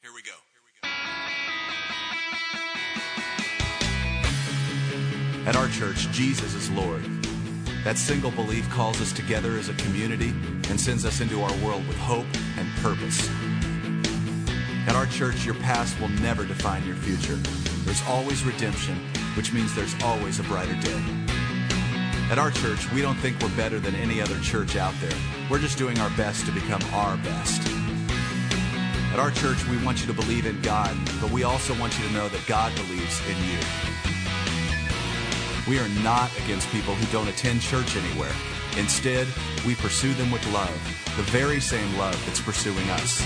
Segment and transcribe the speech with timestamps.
[0.00, 0.30] Here we go.
[5.48, 7.02] At our church, Jesus is Lord.
[7.82, 10.28] That single belief calls us together as a community
[10.70, 12.26] and sends us into our world with hope
[12.58, 13.28] and purpose.
[14.86, 17.36] At our church, your past will never define your future.
[17.84, 18.96] There's always redemption,
[19.36, 21.02] which means there's always a brighter day.
[22.30, 25.18] At our church, we don't think we're better than any other church out there.
[25.50, 27.87] We're just doing our best to become our best.
[29.18, 32.06] At our church, we want you to believe in God, but we also want you
[32.06, 33.58] to know that God believes in you.
[35.66, 38.30] We are not against people who don't attend church anywhere.
[38.76, 39.26] Instead,
[39.66, 40.72] we pursue them with love,
[41.16, 43.20] the very same love that's pursuing us.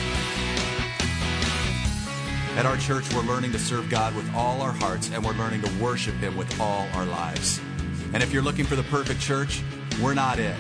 [2.56, 5.60] At our church, we're learning to serve God with all our hearts, and we're learning
[5.60, 7.60] to worship Him with all our lives.
[8.14, 9.62] And if you're looking for the perfect church,
[10.02, 10.56] we're not it.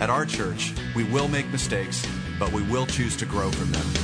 [0.00, 2.06] At our church, we will make mistakes,
[2.38, 4.03] but we will choose to grow from them.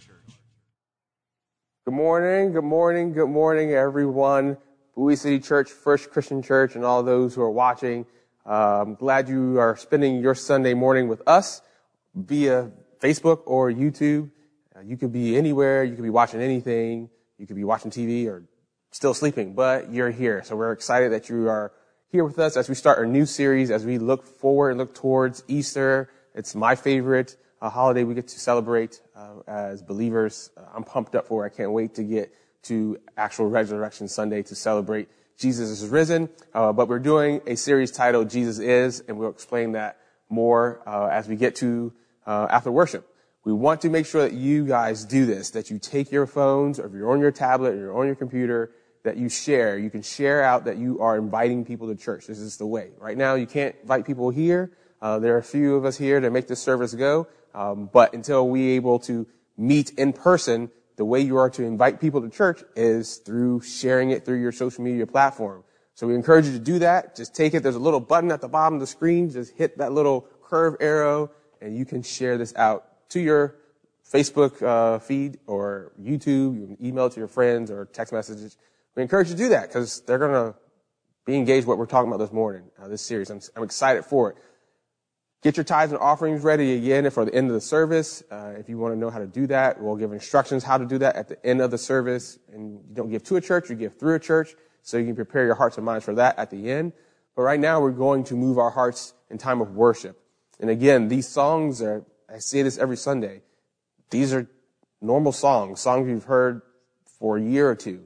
[1.83, 4.57] Good morning, good morning, good morning, everyone.
[4.95, 8.05] Bowie City Church, First Christian Church, and all those who are watching.
[8.45, 11.63] I'm glad you are spending your Sunday morning with us
[12.13, 12.69] via
[13.01, 14.29] Facebook or YouTube.
[14.75, 15.83] Uh, you could be anywhere.
[15.83, 17.09] You could be watching anything.
[17.39, 18.43] You could be watching TV or
[18.91, 20.43] still sleeping, but you're here.
[20.43, 21.71] So we're excited that you are
[22.09, 24.93] here with us as we start our new series, as we look forward and look
[24.93, 26.11] towards Easter.
[26.35, 30.49] It's my favorite a holiday we get to celebrate uh, as believers.
[30.57, 31.45] Uh, I'm pumped up for.
[31.45, 31.53] It.
[31.53, 32.33] I can't wait to get
[32.63, 36.29] to actual Resurrection Sunday to celebrate Jesus is risen.
[36.53, 39.97] Uh, but we're doing a series titled Jesus Is, and we'll explain that
[40.29, 41.91] more uh, as we get to
[42.27, 43.07] uh, after worship.
[43.43, 46.79] We want to make sure that you guys do this, that you take your phones,
[46.79, 48.71] or if you're on your tablet or you're on your computer,
[49.03, 49.79] that you share.
[49.79, 52.27] You can share out that you are inviting people to church.
[52.27, 52.91] This is the way.
[52.99, 54.71] Right now, you can't invite people here.
[55.01, 57.27] Uh, there are a few of us here to make this service go.
[57.53, 61.99] Um, but until we're able to meet in person, the way you are to invite
[61.99, 65.63] people to church is through sharing it through your social media platform.
[65.95, 67.15] So we encourage you to do that.
[67.15, 67.63] Just take it.
[67.63, 69.29] There's a little button at the bottom of the screen.
[69.29, 71.31] Just hit that little curve arrow
[71.61, 73.55] and you can share this out to your
[74.11, 76.59] Facebook uh, feed or YouTube.
[76.59, 78.57] You can email it to your friends or text messages.
[78.95, 80.55] We encourage you to do that because they're going to
[81.25, 83.29] be engaged with what we're talking about this morning, uh, this series.
[83.29, 84.37] I'm, I'm excited for it.
[85.41, 88.21] Get your tithes and offerings ready again for the end of the service.
[88.29, 90.85] Uh, if you want to know how to do that, we'll give instructions how to
[90.85, 92.37] do that at the end of the service.
[92.53, 94.53] And you don't give to a church, you give through a church,
[94.83, 96.93] so you can prepare your hearts and minds for that at the end.
[97.35, 100.21] But right now, we're going to move our hearts in time of worship.
[100.59, 103.41] And again, these songs are, I say this every Sunday,
[104.11, 104.47] these are
[105.01, 106.61] normal songs, songs you've heard
[107.17, 108.05] for a year or two.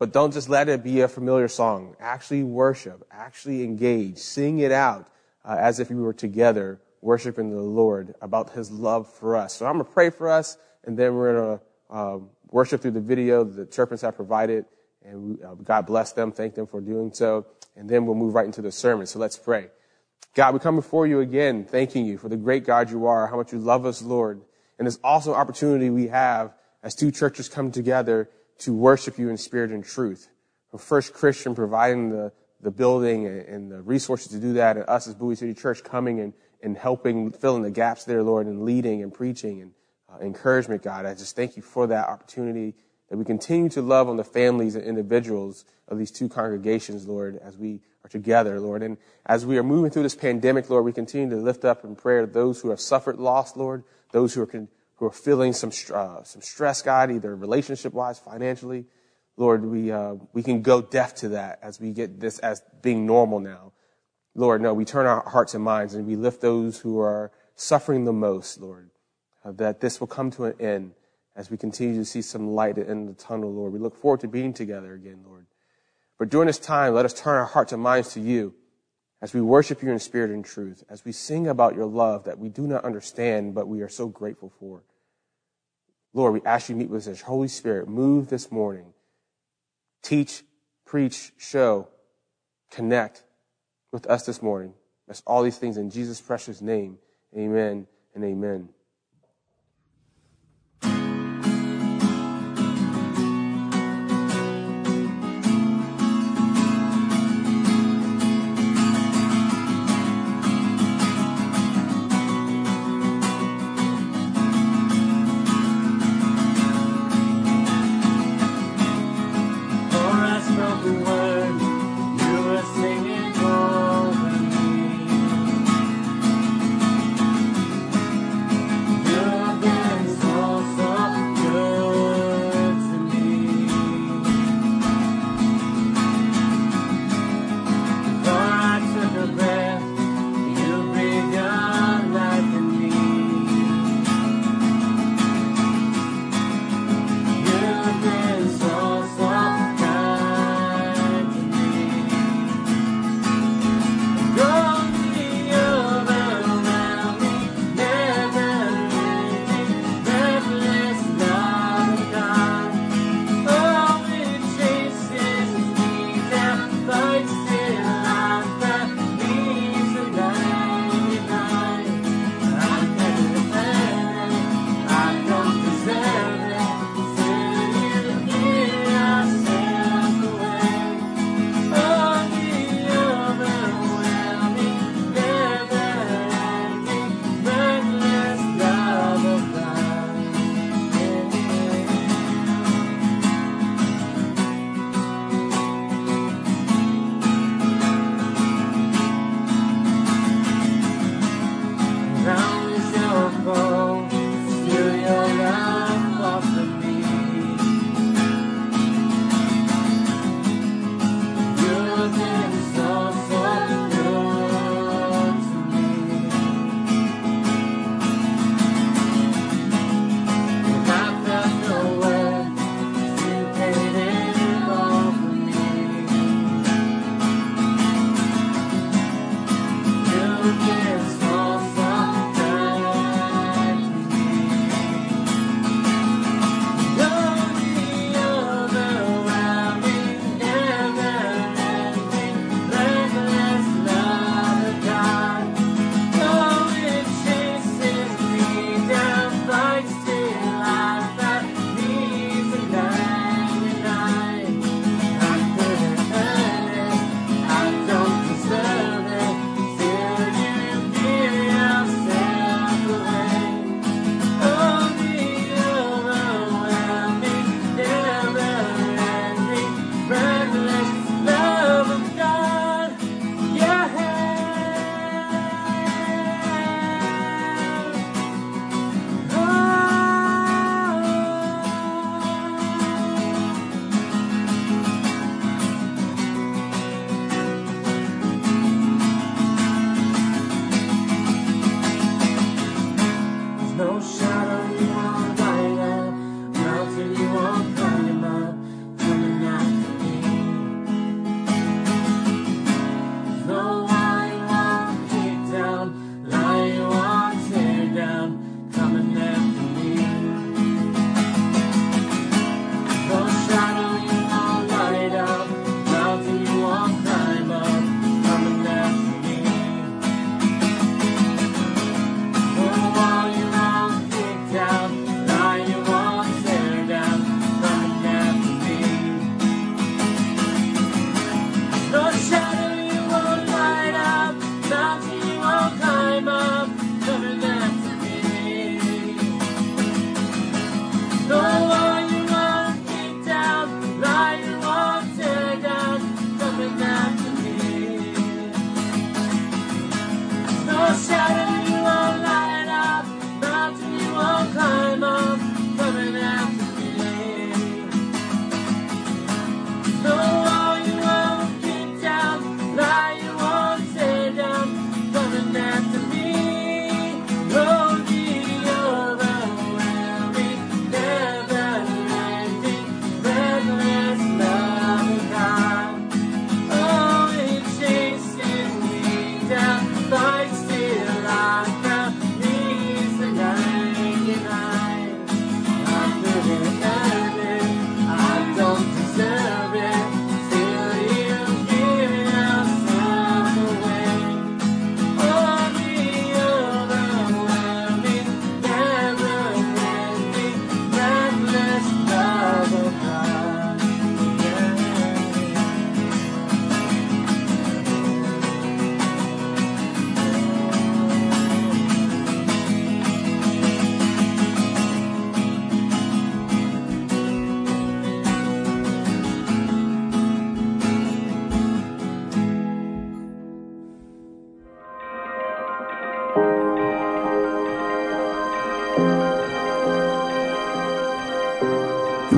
[0.00, 1.94] But don't just let it be a familiar song.
[2.00, 5.08] Actually worship, actually engage, sing it out
[5.48, 9.54] uh, as if we were together worshiping the Lord about his love for us.
[9.54, 11.64] So I'm going to pray for us, and then we're going to
[11.94, 12.18] uh,
[12.50, 14.66] worship through the video that the serpents have provided.
[15.02, 17.46] And we, uh, God bless them, thank them for doing so.
[17.76, 19.06] And then we'll move right into the sermon.
[19.06, 19.68] So let's pray.
[20.34, 23.36] God, we come before you again, thanking you for the great God you are, how
[23.36, 24.42] much you love us, Lord.
[24.78, 29.38] And this also opportunity we have as two churches come together to worship you in
[29.38, 30.28] spirit and truth.
[30.76, 35.14] First Christian providing the, the building and the resources to do that, and us as
[35.14, 36.32] Bowie City Church coming and,
[36.62, 39.72] and helping fill in the gaps there, Lord, and leading and preaching and
[40.12, 41.06] uh, encouragement, God.
[41.06, 42.74] I just thank you for that opportunity
[43.10, 47.38] that we continue to love on the families and individuals of these two congregations, Lord,
[47.42, 48.82] as we are together, Lord.
[48.82, 51.96] And as we are moving through this pandemic, Lord, we continue to lift up in
[51.96, 56.22] prayer those who have suffered loss, Lord, those who are, who are feeling some, uh,
[56.22, 58.84] some stress, God, either relationship wise, financially,
[59.38, 63.06] Lord, we, uh, we can go deaf to that as we get this as being
[63.06, 63.72] normal now.
[64.34, 68.04] Lord, no, we turn our hearts and minds and we lift those who are suffering
[68.04, 68.90] the most, Lord,
[69.44, 70.92] uh, that this will come to an end
[71.36, 73.72] as we continue to see some light in the tunnel, Lord.
[73.72, 75.46] We look forward to being together again, Lord.
[76.18, 78.56] But during this time, let us turn our hearts and minds to you
[79.22, 82.40] as we worship you in spirit and truth, as we sing about your love that
[82.40, 84.82] we do not understand, but we are so grateful for.
[86.12, 87.20] Lord, we ask you to meet with us.
[87.20, 88.94] Holy Spirit, move this morning.
[90.02, 90.42] Teach,
[90.84, 91.88] preach, show,
[92.70, 93.24] connect
[93.92, 94.74] with us this morning.
[95.06, 96.98] That's all these things in Jesus' precious name.
[97.36, 98.68] Amen and amen.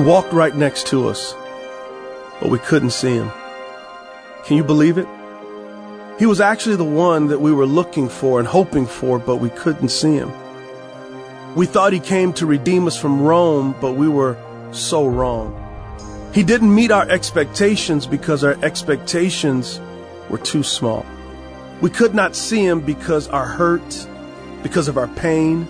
[0.05, 1.33] Walked right next to us,
[2.39, 3.31] but we couldn't see him.
[4.45, 5.07] Can you believe it?
[6.19, 9.49] He was actually the one that we were looking for and hoping for, but we
[9.49, 10.31] couldn't see him.
[11.55, 14.37] We thought he came to redeem us from Rome, but we were
[14.71, 15.57] so wrong.
[16.33, 19.81] He didn't meet our expectations because our expectations
[20.29, 21.05] were too small.
[21.81, 24.07] We could not see him because our hurt,
[24.63, 25.67] because of our pain,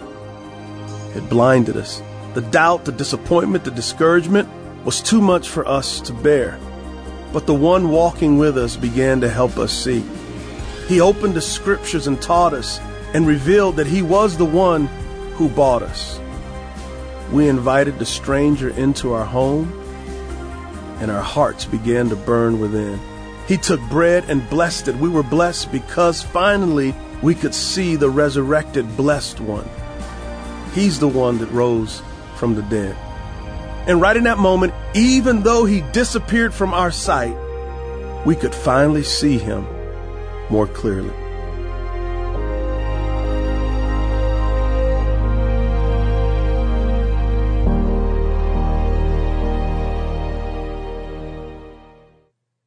[1.14, 2.04] had blinded us.
[2.34, 4.48] The doubt, the disappointment, the discouragement
[4.86, 6.60] was too much for us to bear.
[7.34, 10.04] But the one walking with us began to help us see.
[10.88, 12.80] He opened the scriptures and taught us
[13.14, 14.88] and revealed that he was the one
[15.36, 16.20] who bought us.
[17.32, 19.72] We invited the stranger into our home
[21.00, 23.00] and our hearts began to burn within.
[23.48, 24.96] He took bread and blessed it.
[24.96, 29.68] We were blessed because finally we could see the resurrected blessed one.
[30.74, 32.02] He's the one that rose
[32.42, 32.96] from the dead.
[33.88, 37.38] And right in that moment, even though he disappeared from our sight,
[38.26, 39.64] we could finally see him
[40.50, 41.14] more clearly.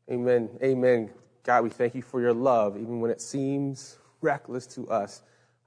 [0.09, 0.50] Amen.
[0.62, 1.11] Amen.
[1.43, 5.23] God, we thank you for your love, even when it seems reckless to us,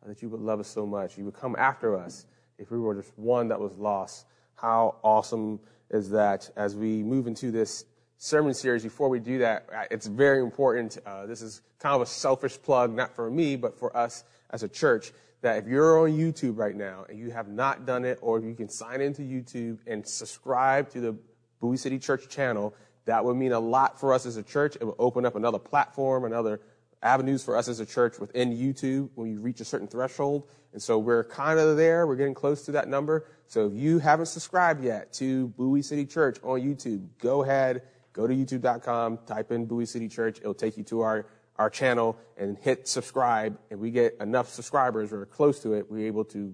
[0.06, 1.18] that you would love us so much.
[1.18, 2.26] You would come after us
[2.58, 4.26] if we were just one that was lost.
[4.56, 5.60] How awesome
[5.90, 7.86] is that as we move into this
[8.18, 8.84] sermon series?
[8.84, 10.98] Before we do that, it's very important.
[11.06, 14.64] Uh, this is kind of a selfish plug, not for me, but for us as
[14.64, 15.12] a church.
[15.42, 18.56] That if you're on YouTube right now and you have not done it, or you
[18.56, 21.16] can sign into YouTube and subscribe to the
[21.60, 22.74] Bowie City Church channel,
[23.06, 24.76] that would mean a lot for us as a church.
[24.76, 26.60] It would open up another platform, another
[27.01, 30.50] avenues for us as a church within YouTube when you reach a certain threshold.
[30.74, 32.08] And so we're kind of there.
[32.08, 33.25] We're getting close to that number.
[33.48, 38.27] So if you haven't subscribed yet to Bowie City Church on YouTube, go ahead, go
[38.27, 40.39] to youtube.com, type in Bowie City Church.
[40.39, 43.58] It'll take you to our, our channel and hit subscribe.
[43.72, 46.54] And we get enough subscribers or close to it, we're able to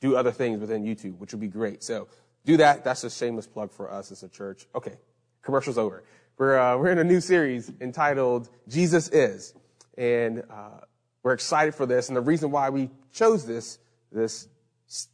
[0.00, 1.82] do other things within YouTube, which would be great.
[1.82, 2.08] So
[2.46, 2.84] do that.
[2.84, 4.66] That's a shameless plug for us as a church.
[4.74, 4.96] Okay.
[5.42, 6.04] Commercial's over.
[6.38, 9.54] We're, uh, we're in a new series entitled Jesus Is.
[10.00, 10.80] And uh,
[11.22, 12.08] we're excited for this.
[12.08, 13.78] And the reason why we chose this,
[14.10, 14.48] this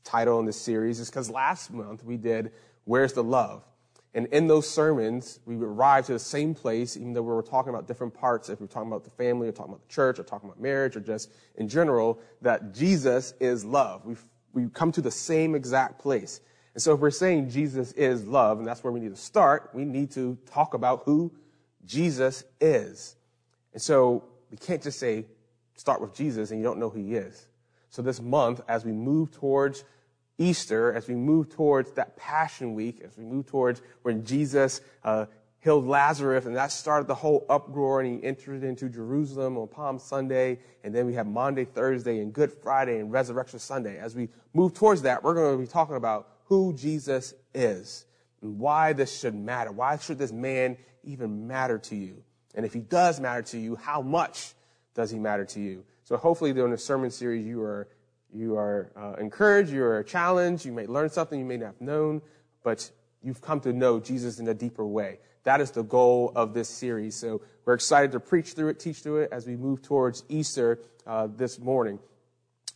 [0.05, 2.52] title in this series is because last month we did
[2.85, 3.64] Where's the Love?
[4.14, 7.71] And in those sermons, we arrived to the same place, even though we were talking
[7.71, 8.49] about different parts.
[8.49, 10.62] If we are talking about the family, or talking about the church, or talking about
[10.62, 14.07] marriage, or just in general, that Jesus is love.
[14.07, 16.40] We've, we come to the same exact place.
[16.75, 19.71] And so if we're saying Jesus is love, and that's where we need to start,
[19.75, 21.33] we need to talk about who
[21.85, 23.16] Jesus is.
[23.73, 25.26] And so we can't just say,
[25.75, 27.49] start with Jesus and you don't know who he is.
[27.91, 29.85] So this month, as we move towards
[30.38, 35.26] Easter, as we move towards that Passion Week, as we move towards when Jesus uh,
[35.61, 39.99] healed Lazarus, and that started the whole uproar, and he entered into Jerusalem on Palm
[39.99, 43.99] Sunday, and then we have Maundy, Thursday, and Good Friday, and Resurrection Sunday.
[43.99, 48.05] As we move towards that, we're going to be talking about who Jesus is
[48.43, 49.73] and why this should matter.
[49.73, 52.23] Why should this man even matter to you?
[52.56, 54.54] And if he does matter to you, how much
[54.94, 55.84] does he matter to you?
[56.04, 57.88] So hopefully during the sermon series, you are,
[58.32, 61.80] you are uh, encouraged, you are challenged, you may learn something you may not have
[61.80, 62.22] known,
[62.64, 62.90] but
[63.22, 65.18] you've come to know Jesus in a deeper way.
[65.44, 67.14] That is the goal of this series.
[67.14, 70.80] So we're excited to preach through it, teach through it as we move towards Easter
[71.06, 71.98] uh, this morning.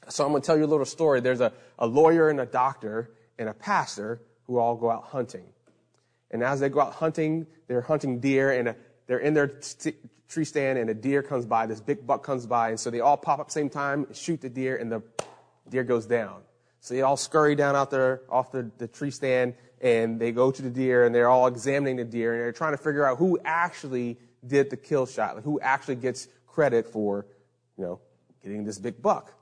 [0.08, 1.20] So I'm going to tell you a little story.
[1.20, 5.46] There's a, a lawyer and a doctor and a pastor who all go out hunting.
[6.30, 8.76] And as they go out hunting, they're hunting deer and a,
[9.11, 9.97] they're in their st-
[10.29, 12.69] tree stand and a deer comes by, this big buck comes by.
[12.69, 15.02] And so they all pop up same time, shoot the deer and the
[15.69, 16.43] deer goes down.
[16.79, 20.52] So they all scurry down out there off the, the tree stand and they go
[20.52, 23.19] to the deer and they're all examining the deer and they're trying to figure out
[23.19, 27.26] who actually did the kill shot, like who actually gets credit for,
[27.76, 28.00] you know,
[28.45, 29.35] getting this big buck.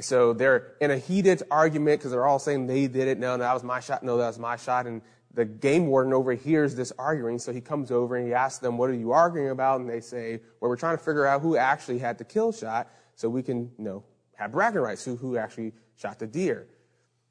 [0.00, 3.18] So they're in a heated argument because they're all saying they did it.
[3.18, 4.02] No, No, that was my shot.
[4.02, 4.86] No, that was my shot.
[4.86, 5.02] And
[5.38, 7.38] the game warden overhears this arguing.
[7.38, 9.80] So he comes over and he asks them, what are you arguing about?
[9.80, 12.90] And they say, well, we're trying to figure out who actually had the kill shot
[13.14, 14.02] so we can, you know,
[14.34, 16.66] have bragging rights, who, who actually shot the deer.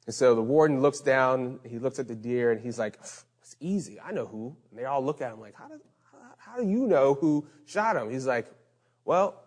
[0.06, 3.26] And so the warden looks down, he looks at the deer and he's like, it's
[3.60, 4.00] easy.
[4.00, 4.56] I know who.
[4.70, 5.78] And they all look at him like, how do,
[6.10, 8.10] how, how do you know who shot him?
[8.10, 8.46] He's like,
[9.04, 9.42] well,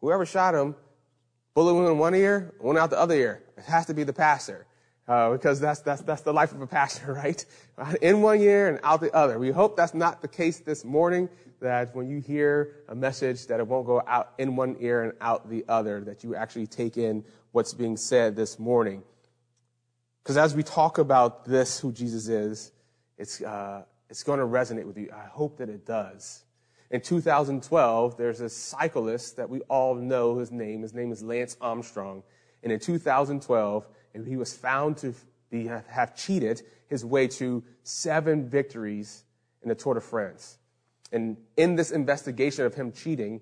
[0.00, 0.76] whoever shot him
[1.54, 3.42] bullet wound in one ear, one out the other ear.
[3.58, 4.68] It has to be the pastor.
[5.10, 7.44] Uh, because that's, that's, that's the life of a pastor, right?
[8.00, 9.40] In one ear and out the other.
[9.40, 11.28] We hope that's not the case this morning,
[11.60, 15.12] that when you hear a message that it won't go out in one ear and
[15.20, 19.02] out the other, that you actually take in what's being said this morning.
[20.22, 22.70] Because as we talk about this, who Jesus is,
[23.18, 25.10] it's, uh, it's going to resonate with you.
[25.12, 26.44] I hope that it does.
[26.92, 30.82] In 2012, there's a cyclist that we all know his name.
[30.82, 32.22] His name is Lance Armstrong.
[32.62, 33.88] And in 2012,
[34.26, 35.14] he was found to
[35.50, 39.24] be, have cheated his way to seven victories
[39.62, 40.58] in the Tour de France.
[41.12, 43.40] And in this investigation of him cheating,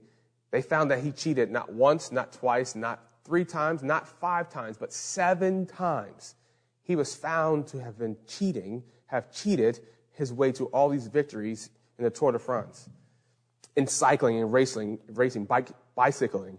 [0.51, 4.77] they found that he cheated not once, not twice, not three times, not five times,
[4.79, 6.35] but seven times.
[6.83, 9.81] He was found to have been cheating, have cheated
[10.13, 12.89] his way to all these victories in the Tour de France
[13.79, 16.59] in cycling and racing, racing, bike, bicycling.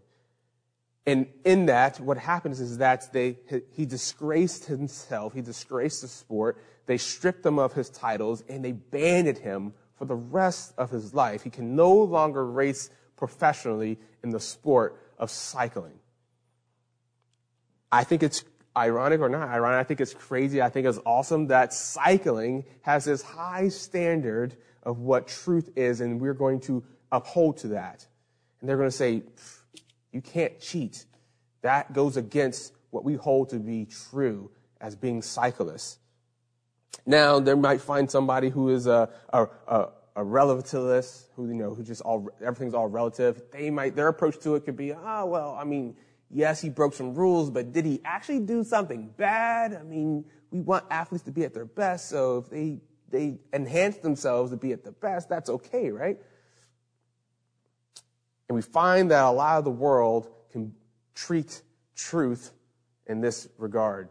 [1.09, 3.39] And in that, what happens is that they,
[3.71, 8.73] he disgraced himself, he disgraced the sport, they stripped him of his titles, and they
[8.73, 11.41] banned him for the rest of his life.
[11.41, 15.97] He can no longer race professionally in the sport of cycling.
[17.91, 18.43] I think it's
[18.77, 19.79] ironic or not ironic.
[19.79, 20.61] I think it's crazy.
[20.61, 26.21] I think it's awesome that cycling has this high standard of what truth is, and
[26.21, 28.05] we're going to uphold to that.
[28.61, 29.23] And they're going to say,
[30.11, 31.05] you can't cheat.
[31.61, 34.49] That goes against what we hold to be true
[34.81, 35.99] as being cyclists.
[37.05, 41.73] Now, they might find somebody who is a, a, a, a relativist, who, you know,
[41.73, 43.41] who just all, everything's all relative.
[43.51, 45.95] They might, their approach to it could be, ah, oh, well, I mean,
[46.29, 49.73] yes, he broke some rules, but did he actually do something bad?
[49.73, 53.97] I mean, we want athletes to be at their best, so if they, they enhance
[53.97, 56.17] themselves to be at the best, that's okay, right?
[58.49, 60.73] And we find that a lot of the world can
[61.13, 61.61] treat
[61.95, 62.51] truth
[63.05, 64.09] in this regard.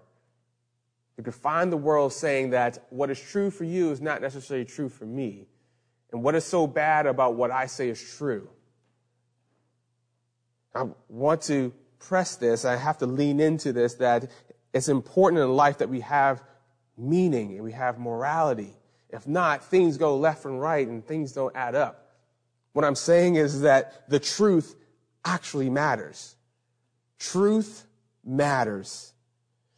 [1.17, 4.65] You can find the world saying that what is true for you is not necessarily
[4.65, 5.49] true for me.
[6.13, 8.49] And what is so bad about what I say is true?
[10.75, 12.65] I want to press this.
[12.65, 14.31] I have to lean into this that
[14.73, 16.43] it's important in life that we have
[16.97, 18.77] meaning and we have morality.
[19.11, 22.08] If not, things go left and right and things don't add up.
[22.73, 24.77] What I'm saying is that the truth
[25.25, 26.37] actually matters.
[27.19, 27.87] Truth
[28.25, 29.13] matters.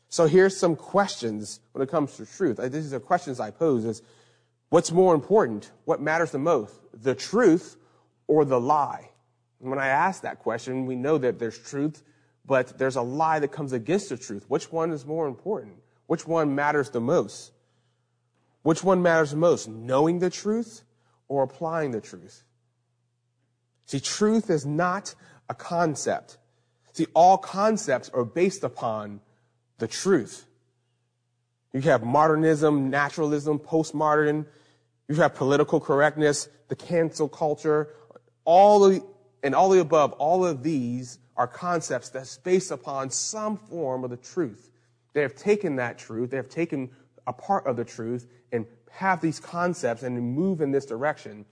[0.08, 2.58] So here's some questions when it comes to truth.
[2.70, 4.02] These are questions I pose is,
[4.68, 5.70] what's more important?
[5.84, 6.74] What matters the most?
[6.92, 7.76] The truth
[8.26, 9.10] or the lie?
[9.60, 12.02] And when I ask that question, we know that there's truth,
[12.44, 14.44] but there's a lie that comes against the truth.
[14.48, 15.76] Which one is more important?
[16.06, 17.52] Which one matters the most?
[18.62, 19.68] Which one matters most?
[19.68, 20.82] Knowing the truth
[21.28, 22.42] or applying the truth?
[23.90, 25.16] See, truth is not
[25.48, 26.38] a concept.
[26.92, 29.20] See, all concepts are based upon
[29.78, 30.46] the truth.
[31.72, 34.46] You have modernism, naturalism, postmodern.
[35.08, 37.88] You have political correctness, the cancel culture,
[38.44, 39.04] all the,
[39.42, 44.10] and all the above, all of these are concepts that's based upon some form of
[44.10, 44.70] the truth.
[45.14, 46.90] They have taken that truth, they have taken
[47.26, 51.44] a part of the truth and have these concepts and move in this direction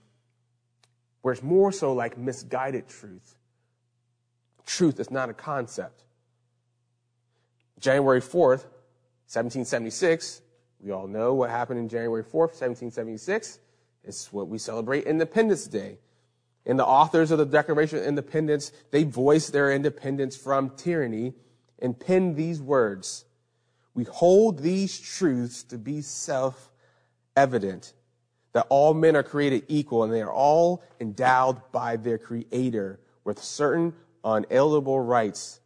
[1.21, 3.37] where it's more so like misguided truth.
[4.65, 6.03] Truth is not a concept.
[7.79, 8.65] January 4th,
[9.31, 10.41] 1776,
[10.81, 13.59] we all know what happened in January 4th, 1776.
[14.03, 15.97] It's what we celebrate Independence Day.
[16.65, 21.33] And the authors of the Declaration of Independence, they voiced their independence from tyranny
[21.79, 23.25] and penned these words.
[23.93, 27.93] We hold these truths to be self-evident
[28.53, 33.41] that all men are created equal and they are all endowed by their creator with
[33.41, 35.59] certain unalienable rights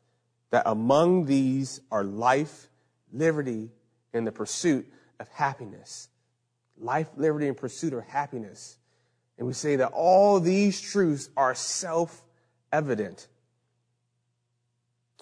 [0.51, 2.67] that among these are life,
[3.11, 3.71] liberty,
[4.13, 4.85] and the pursuit
[5.19, 6.09] of happiness.
[6.77, 8.77] Life, liberty, and pursuit of happiness.
[9.37, 13.27] And we say that all these truths are self-evident.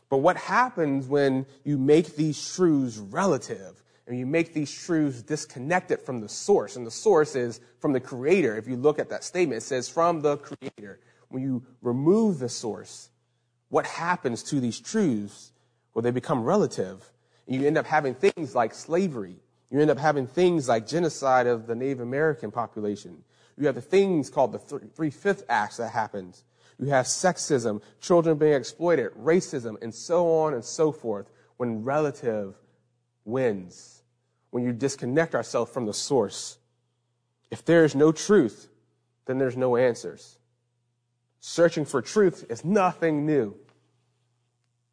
[0.10, 3.82] But what happens when you make these truths relative?
[4.12, 6.76] And you make these truths disconnected from the source.
[6.76, 8.58] And the source is from the creator.
[8.58, 11.00] If you look at that statement, it says from the creator.
[11.30, 13.10] When you remove the source,
[13.70, 15.54] what happens to these truths?
[15.94, 17.10] Well, they become relative.
[17.48, 19.38] And you end up having things like slavery.
[19.70, 23.24] You end up having things like genocide of the Native American population.
[23.58, 26.44] You have the things called the Three-Fifth Acts that happens.
[26.78, 32.56] You have sexism, children being exploited, racism, and so on and so forth when relative
[33.24, 34.00] wins
[34.52, 36.58] when you disconnect ourselves from the source.
[37.50, 38.70] If there is no truth,
[39.26, 40.38] then there's no answers.
[41.40, 43.56] Searching for truth is nothing new.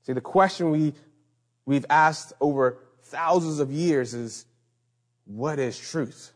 [0.02, 0.94] See, the question we,
[1.66, 4.46] we've asked over thousands of years is,
[5.26, 6.32] what is truth?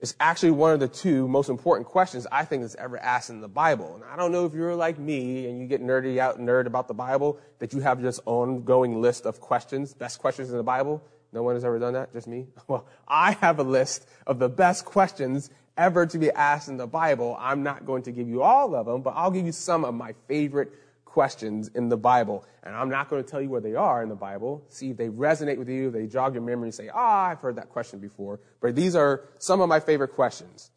[0.00, 3.40] It's actually one of the two most important questions I think that's ever asked in
[3.40, 3.96] the Bible.
[3.96, 6.86] And I don't know if you're like me and you get nerdy out nerd about
[6.86, 11.02] the Bible, that you have this ongoing list of questions, best questions in the Bible.
[11.32, 12.12] No one has ever done that?
[12.12, 12.46] Just me?
[12.68, 16.86] Well, I have a list of the best questions ever to be asked in the
[16.86, 17.36] Bible.
[17.38, 19.94] I'm not going to give you all of them, but I'll give you some of
[19.94, 20.72] my favorite
[21.04, 22.44] questions in the Bible.
[22.62, 24.64] And I'm not going to tell you where they are in the Bible.
[24.68, 27.40] See if they resonate with you, they jog your memory and say, ah, oh, I've
[27.40, 28.40] heard that question before.
[28.60, 30.70] But these are some of my favorite questions.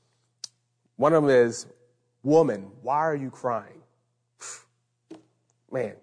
[0.96, 1.66] One of them is,
[2.24, 3.82] woman, why are you crying?
[5.72, 5.96] Man,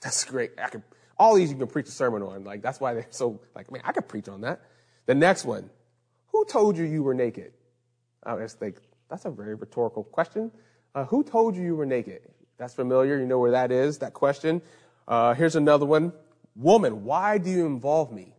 [0.00, 0.52] that's great.
[0.62, 0.82] I could,
[1.18, 2.44] all these you can preach a sermon on.
[2.44, 4.60] Like, that's why they're so, like, man, I could preach on that.
[5.06, 5.70] The next one,
[6.28, 7.52] who told you you were naked?
[8.22, 10.50] I was like, that's a very rhetorical question.
[10.94, 12.22] Uh, who told you you were naked?
[12.56, 13.18] That's familiar.
[13.18, 14.62] You know where that is, that question.
[15.06, 16.12] Uh, here's another one.
[16.56, 18.34] Woman, why do you involve me?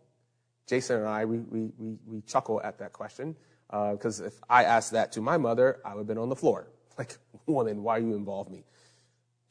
[0.67, 3.35] Jason and I, we, we, we, we chuckle at that question
[3.69, 6.35] because uh, if I asked that to my mother, I would have been on the
[6.35, 6.67] floor.
[6.97, 8.63] Like, woman, why you involve me?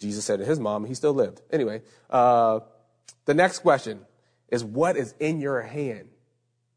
[0.01, 1.43] Jesus said to his mom, he still lived.
[1.53, 2.61] Anyway, uh,
[3.25, 4.01] the next question
[4.49, 6.09] is, what is in your hand?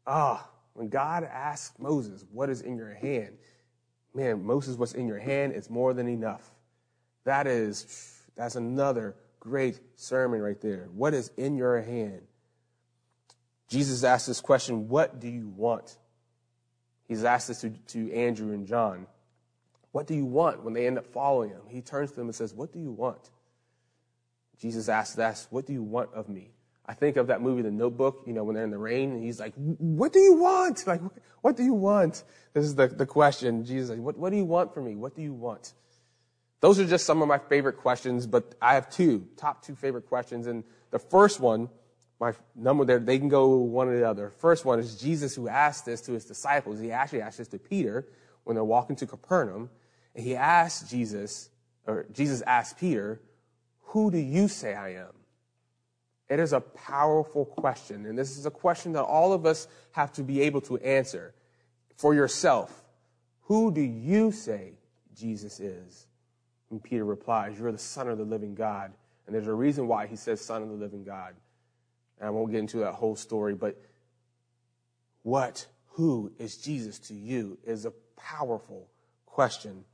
[0.06, 3.36] Ah, when God asked Moses, what is in your hand?
[4.14, 6.50] Man, Moses, what's in your hand is more than enough.
[7.24, 10.88] That is, that's another great sermon right there.
[10.94, 12.22] What is in your hand?
[13.68, 15.98] Jesus asked this question, what do you want?
[17.06, 19.06] He's asked this to, to Andrew and John.
[19.92, 21.62] What do you want when they end up following him?
[21.68, 23.30] He turns to them and says, What do you want?
[24.60, 26.50] Jesus asks us, What do you want of me?
[26.86, 29.22] I think of that movie, The Notebook, you know, when they're in the rain, and
[29.22, 30.86] he's like, What do you want?
[30.86, 31.00] Like,
[31.40, 32.24] what do you want?
[32.52, 33.64] This is the, the question.
[33.64, 34.96] Jesus, like, what, what do you want from me?
[34.96, 35.72] What do you want?
[36.60, 40.06] Those are just some of my favorite questions, but I have two, top two favorite
[40.06, 40.46] questions.
[40.48, 41.68] And the first one,
[42.20, 44.30] my number there, they can go one or the other.
[44.30, 46.80] First one is Jesus who asked this to his disciples.
[46.80, 48.08] He actually asked this to Peter
[48.44, 49.70] when they're walking to Capernaum.
[50.16, 51.50] And he asked Jesus,
[51.86, 53.20] or Jesus asked Peter,
[53.88, 55.12] who do you say I am?
[56.28, 58.04] It is a powerful question.
[58.04, 61.32] And this is a question that all of us have to be able to answer
[61.96, 62.84] for yourself.
[63.44, 64.74] Who do you say
[65.16, 66.06] Jesus is?
[66.70, 68.92] And Peter replies, You're the Son of the living God.
[69.26, 71.34] And there's a reason why he says Son of the living God.
[72.18, 73.80] And I won't get into that whole story, but
[75.22, 78.86] what, who is Jesus to you is a powerful
[79.24, 79.84] question.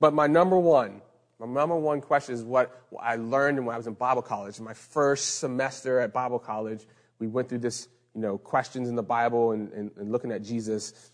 [0.00, 1.02] But my number one,
[1.46, 4.60] my number one question is what I learned when I was in Bible college.
[4.60, 6.86] My first semester at Bible college,
[7.18, 10.42] we went through this, you know, questions in the Bible and, and, and looking at
[10.42, 11.10] Jesus.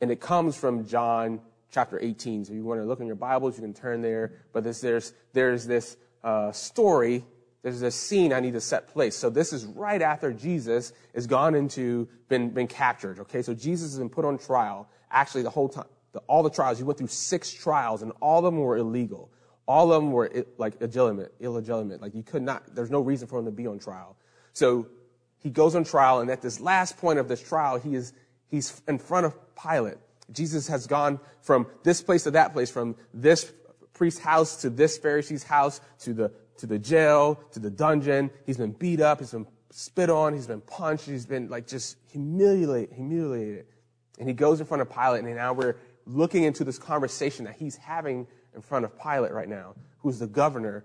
[0.00, 1.40] And it comes from John
[1.72, 2.44] chapter 18.
[2.44, 4.32] So if you want to look in your Bibles, you can turn there.
[4.52, 7.24] But this, there's, there's this uh, story,
[7.62, 9.16] there's this scene I need to set place.
[9.16, 13.18] So this is right after Jesus is gone into, been, been captured.
[13.20, 14.88] Okay, so Jesus has been put on trial.
[15.10, 18.38] Actually, the whole time, the, all the trials, he went through six trials, and all
[18.38, 19.30] of them were illegal.
[19.66, 22.02] All of them were like illegitimate, illegitimate.
[22.02, 24.16] Like you could not, there's no reason for him to be on trial.
[24.52, 24.88] So
[25.38, 28.12] he goes on trial, and at this last point of this trial, he is,
[28.48, 29.98] he's in front of Pilate.
[30.30, 33.52] Jesus has gone from this place to that place, from this
[33.92, 38.30] priest's house to this Pharisee's house to the, to the jail, to the dungeon.
[38.46, 39.18] He's been beat up.
[39.18, 40.34] He's been spit on.
[40.34, 41.06] He's been punched.
[41.06, 43.66] He's been like just humiliated, humiliated.
[44.18, 47.56] And he goes in front of Pilate and now we're looking into this conversation that
[47.56, 50.84] he's having in front of Pilate right now, who's the governor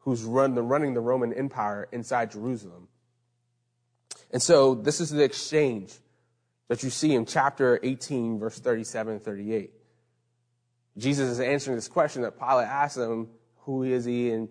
[0.00, 2.88] who's run the, running the Roman Empire inside Jerusalem.
[4.30, 5.92] And so this is the exchange
[6.68, 9.72] that you see in chapter 18, verse 37 and 38.
[10.96, 14.30] Jesus is answering this question that Pilate asks him, who is he?
[14.30, 14.48] And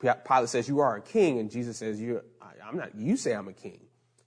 [0.00, 1.38] Pilate says, you are a king.
[1.38, 2.20] And Jesus says, you,
[2.64, 3.80] I'm not, you say I'm a king.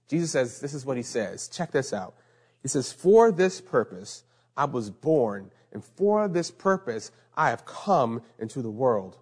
[0.08, 1.48] Jesus says, this is what he says.
[1.48, 2.14] Check this out.
[2.62, 4.24] He says, for this purpose
[4.56, 9.16] I was born, and for this purpose I have come into the world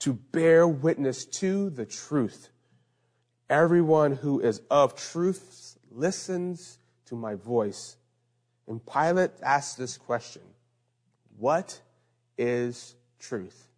[0.00, 2.50] to bear witness to the truth.
[3.50, 7.96] Everyone who is of truth listens to my voice.
[8.66, 10.42] And Pilate asked this question
[11.38, 11.80] What
[12.36, 13.68] is truth?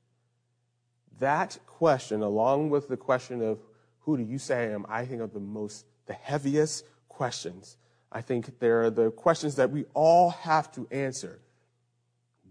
[1.20, 3.58] That question, along with the question of
[4.00, 7.76] who do you say I am, I think are the most, the heaviest questions.
[8.10, 11.40] I think they're the questions that we all have to answer.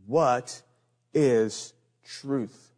[0.10, 0.63] What
[1.13, 1.72] is
[2.04, 2.72] truth?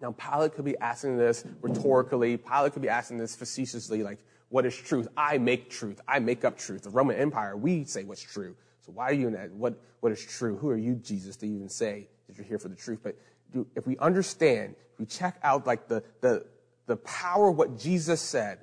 [0.00, 2.36] Now, Pilate could be asking this rhetorically.
[2.36, 5.08] Pilate could be asking this facetiously, like, what is truth.
[5.16, 6.00] I make truth.
[6.06, 6.82] I make up truth.
[6.82, 8.54] The Roman Empire, we say what's true.
[8.86, 9.50] So why are you in that?
[9.50, 10.56] What, what is true?
[10.58, 13.00] Who are you, Jesus, to even say that you're here for the truth?
[13.02, 13.16] But
[13.74, 16.46] if we understand, if we check out like the, the,
[16.86, 18.60] the power of what Jesus said,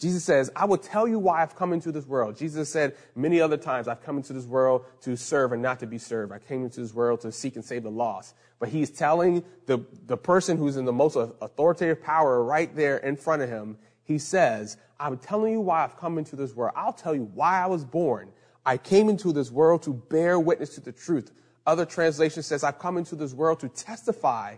[0.00, 2.34] Jesus says, I will tell you why I've come into this world.
[2.34, 5.86] Jesus said many other times, I've come into this world to serve and not to
[5.86, 6.32] be served.
[6.32, 8.34] I came into this world to seek and save the lost.
[8.58, 13.14] But he's telling the, the person who's in the most authoritative power right there in
[13.14, 16.72] front of him, he says, I'm telling you why I've come into this world.
[16.76, 18.32] I'll tell you why I was born.
[18.64, 21.30] I came into this world to bear witness to the truth.
[21.66, 24.56] Other translation says, I've come into this world to testify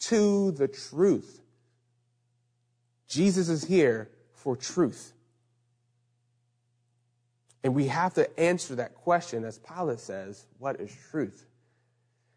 [0.00, 1.40] to the truth.
[3.08, 4.10] Jesus is here
[4.44, 5.14] for truth.
[7.64, 11.46] And we have to answer that question, as Pilate says, what is truth?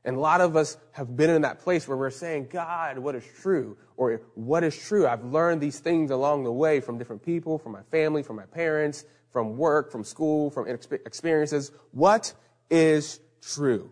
[0.06, 3.13] And a lot of us have been in that place where we're saying, God, what
[3.13, 3.76] is true?
[3.98, 5.06] Or what is true?
[5.06, 8.46] I've learned these things along the way from different people, from my family, from my
[8.46, 11.74] parents, from work, from school, from experiences.
[11.91, 12.34] What
[12.70, 13.91] is true?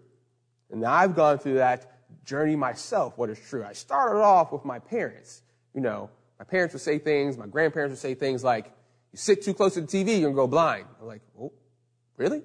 [0.72, 1.92] And I've gone through that
[2.24, 3.66] journey myself, what is true.
[3.66, 5.42] I started off with my parents.
[5.74, 8.66] You know, my parents would say things, my grandparents would say things like,
[9.12, 10.86] you sit too close to the TV, you're gonna go blind.
[11.00, 11.54] I'm like, oh,
[12.18, 12.42] really?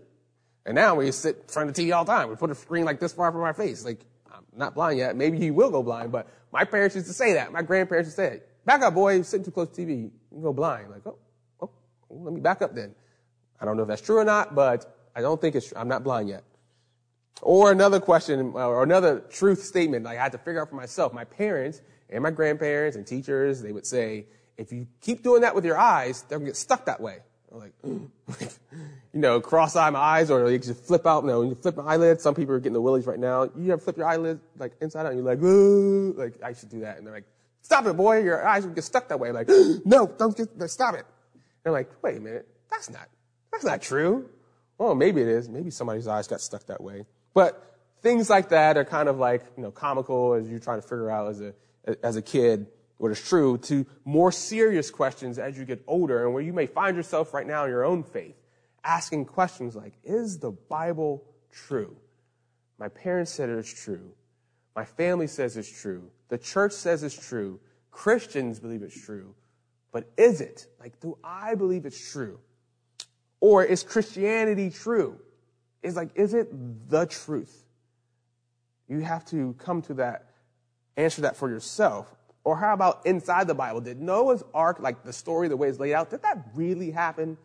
[0.64, 2.28] And now we sit in front of the TV all the time.
[2.28, 3.84] We put a screen like this far from our face.
[3.84, 5.16] Like, I'm not blind yet.
[5.16, 7.52] Maybe he will go blind, but my parents used to say that.
[7.52, 8.42] My grandparents used to say.
[8.64, 9.14] Back up, boy.
[9.14, 10.02] You're sitting too close to TV.
[10.02, 10.90] You can go blind.
[10.90, 11.18] Like, oh,
[11.60, 11.70] oh,
[12.10, 12.94] oh, let me back up then.
[13.60, 15.78] I don't know if that's true or not, but I don't think it's true.
[15.78, 16.44] I'm not blind yet.
[17.42, 20.76] Or another question, uh, or another truth statement like I had to figure out for
[20.76, 21.12] myself.
[21.14, 25.54] My parents and my grandparents and teachers, they would say, if you keep doing that
[25.54, 27.18] with your eyes, they'll get stuck that way.
[27.52, 31.24] I'm like, you know, cross-eye my eyes or like just flip out.
[31.24, 32.22] You know, you flip my eyelids.
[32.22, 33.50] Some people are getting the willies right now.
[33.56, 36.12] You ever flip your eyelids like inside out and you're like, Ooh.
[36.16, 36.98] like I should do that.
[36.98, 37.26] And they're like,
[37.62, 38.20] stop it, boy.
[38.22, 39.28] Your eyes will get stuck that way.
[39.30, 39.48] I'm like,
[39.84, 41.06] no, don't get, stop it.
[41.32, 42.46] And they're like, wait a minute.
[42.70, 43.08] That's not,
[43.50, 44.28] that's not true.
[44.78, 45.48] Well, maybe it is.
[45.48, 47.04] Maybe somebody's eyes got stuck that way.
[47.34, 50.82] But things like that are kind of like, you know, comical as you're trying to
[50.82, 51.52] figure out as a,
[52.02, 52.66] as a kid
[52.98, 56.66] what is true to more serious questions as you get older and where you may
[56.66, 58.36] find yourself right now in your own faith
[58.84, 61.96] asking questions like, is the Bible true?
[62.78, 64.12] My parents said it's true.
[64.74, 66.10] My family says it's true.
[66.28, 67.60] The church says it's true.
[67.90, 69.34] Christians believe it's true.
[69.92, 70.66] But is it?
[70.78, 72.38] Like, do I believe it's true?
[73.40, 75.18] Or is Christianity true?
[75.82, 76.48] Is like, is it
[76.88, 77.64] the truth?
[78.88, 80.29] You have to come to that,
[80.96, 82.14] answer that for yourself.
[82.44, 83.80] Or how about inside the Bible?
[83.80, 87.36] Did Noah's ark, like the story, the way it's laid out, did that really happen?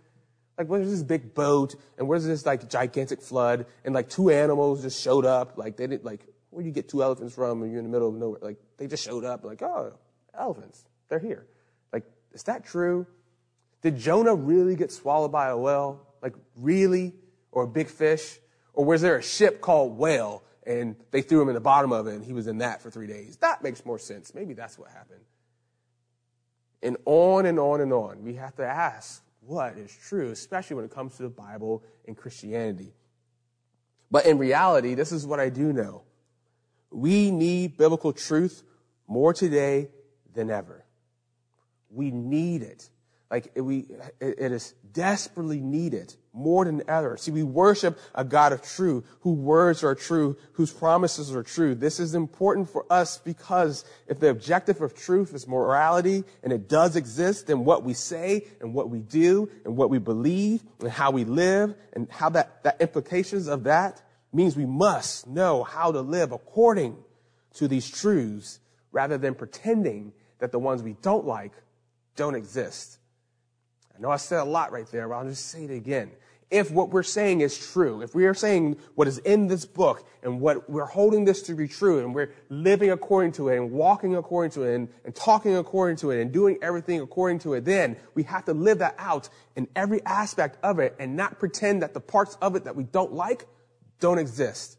[0.58, 1.76] Like, where's this big boat?
[1.98, 3.66] And where's this like gigantic flood?
[3.84, 5.58] And like two animals just showed up.
[5.58, 7.62] Like they didn't like, where do you get two elephants from?
[7.62, 8.40] And you're in the middle of nowhere.
[8.42, 9.44] Like they just showed up.
[9.44, 9.94] Like, oh,
[10.34, 10.86] elephants.
[11.10, 11.46] They're here.
[11.92, 13.06] Like, is that true?
[13.82, 16.08] Did Jonah really get swallowed by a whale?
[16.22, 17.14] Like, really?
[17.52, 18.40] Or a big fish?
[18.74, 22.08] Or was there a ship called whale and they threw him in the bottom of
[22.08, 23.38] it and he was in that for three days.
[23.38, 24.34] That makes more sense.
[24.34, 25.22] Maybe that's what happened.
[26.82, 28.24] And on and on and on.
[28.24, 32.18] We have to ask what is true, especially when it comes to the Bible and
[32.18, 32.94] Christianity.
[34.10, 36.04] But in reality, this is what I do know.
[36.92, 38.64] We need biblical truth
[39.08, 39.90] more today
[40.34, 40.86] than ever.
[41.90, 42.90] We need it.
[43.32, 43.88] Like we,
[44.20, 47.18] it is desperately needed more than ever.
[47.18, 51.74] See, we worship a God of truth, whose words are true, whose promises are true.
[51.74, 56.70] This is important for us because if the objective of truth is morality and it
[56.70, 60.90] does exist, then what we say and what we do and what we believe and
[60.90, 65.92] how we live and how that, that implications of that means we must know how
[65.92, 66.98] to live according
[67.54, 68.60] to these truths
[68.92, 71.54] rather than pretending that the ones we don't like
[72.16, 73.00] don't exist.
[73.96, 76.12] I know I said a lot right there, but I'll just say it again.
[76.52, 80.08] If what we're saying is true, if we are saying what is in this book
[80.22, 83.72] and what we're holding this to be true and we're living according to it and
[83.72, 87.56] walking according to it and, and talking according to it and doing everything according to
[87.56, 91.40] it, then we have to live that out in every aspect of it and not
[91.40, 93.48] pretend that the parts of it that we don't like
[94.00, 94.78] don't exist.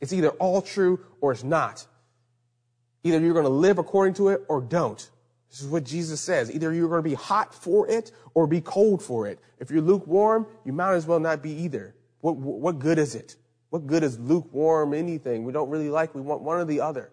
[0.00, 1.86] It's either all true or it's not.
[3.02, 5.10] Either you're going to live according to it or don't.
[5.52, 6.50] This is what Jesus says.
[6.50, 9.38] Either you're going to be hot for it or be cold for it.
[9.58, 11.94] If you're lukewarm, you might as well not be either.
[12.22, 13.36] What, what good is it?
[13.68, 15.44] What good is lukewarm anything?
[15.44, 16.14] We don't really like.
[16.14, 17.10] We want one or the other.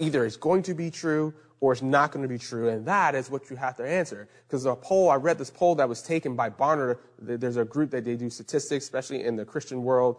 [0.00, 2.68] Either it's going to be true or it's not going to be true.
[2.68, 4.28] And that is what you have to answer.
[4.48, 6.98] Because the poll, I read this poll that was taken by Barna.
[7.20, 10.16] There's a group that they do statistics, especially in the Christian world.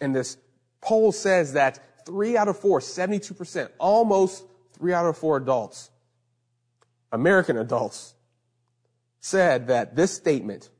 [0.00, 0.36] And this
[0.80, 4.44] poll says that three out of four, 72%, almost
[4.74, 5.90] three out of four adults
[7.12, 8.14] American adults
[9.20, 10.70] said that this statement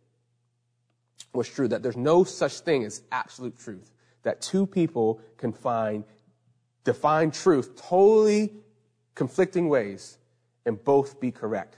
[1.33, 3.93] was true, that there's no such thing as absolute truth,
[4.23, 6.05] that two people can find,
[6.85, 8.53] define truth totally
[9.15, 10.19] conflicting ways
[10.67, 11.77] and both be correct.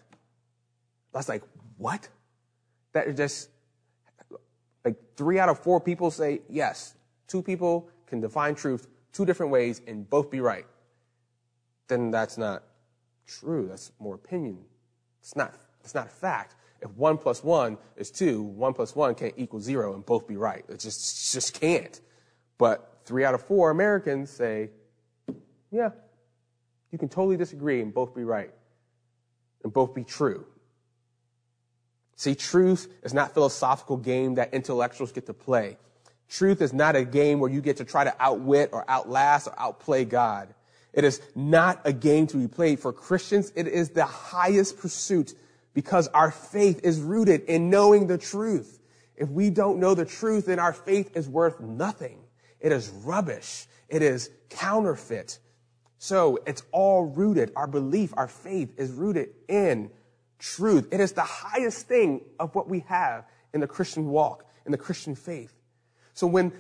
[1.13, 1.43] That's like,
[1.77, 2.09] what?
[2.93, 3.51] That just,
[4.85, 6.95] like three out of four people say yes,
[7.29, 10.67] two people can define truth two different ways and both be right.
[11.89, 12.65] Then that's not
[13.27, 13.67] true.
[13.69, 14.59] That's more opinion.
[15.21, 16.55] It's not it's not a fact.
[16.81, 20.37] If one plus one is two, one plus one can't equal zero and both be
[20.37, 20.65] right.
[20.69, 21.99] It just, just can't.
[22.59, 24.71] But three out of four Americans say,
[25.71, 25.91] yeah,
[26.91, 28.53] you can totally disagree and both be right
[29.63, 30.47] and both be true.
[32.17, 35.79] See, truth is not a philosophical game that intellectuals get to play.
[36.29, 39.55] Truth is not a game where you get to try to outwit or outlast or
[39.59, 40.55] outplay God.
[40.95, 42.81] It is not a game to be played.
[42.81, 45.35] For Christians, it is the highest pursuit
[45.75, 48.81] because our faith is rooted in knowing the truth.
[49.17, 52.21] If we don't know the truth, then our faith is worth nothing.
[52.61, 53.67] It is rubbish.
[53.89, 55.39] It is counterfeit.
[55.99, 57.53] So it's all rooted.
[57.57, 59.91] Our belief, our faith is rooted in
[60.39, 60.89] truth.
[60.93, 64.79] It is the highest thing of what we have in the Christian walk, in the
[64.79, 65.55] Christian faith.
[66.13, 66.53] So when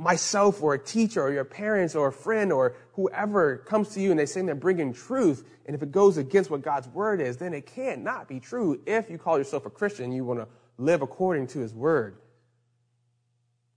[0.00, 4.10] myself or a teacher or your parents or a friend or whoever comes to you
[4.10, 7.36] and they say they're bringing truth, and if it goes against what God's word is,
[7.36, 11.02] then it can't be true if you call yourself a Christian you want to live
[11.02, 12.16] according to his word.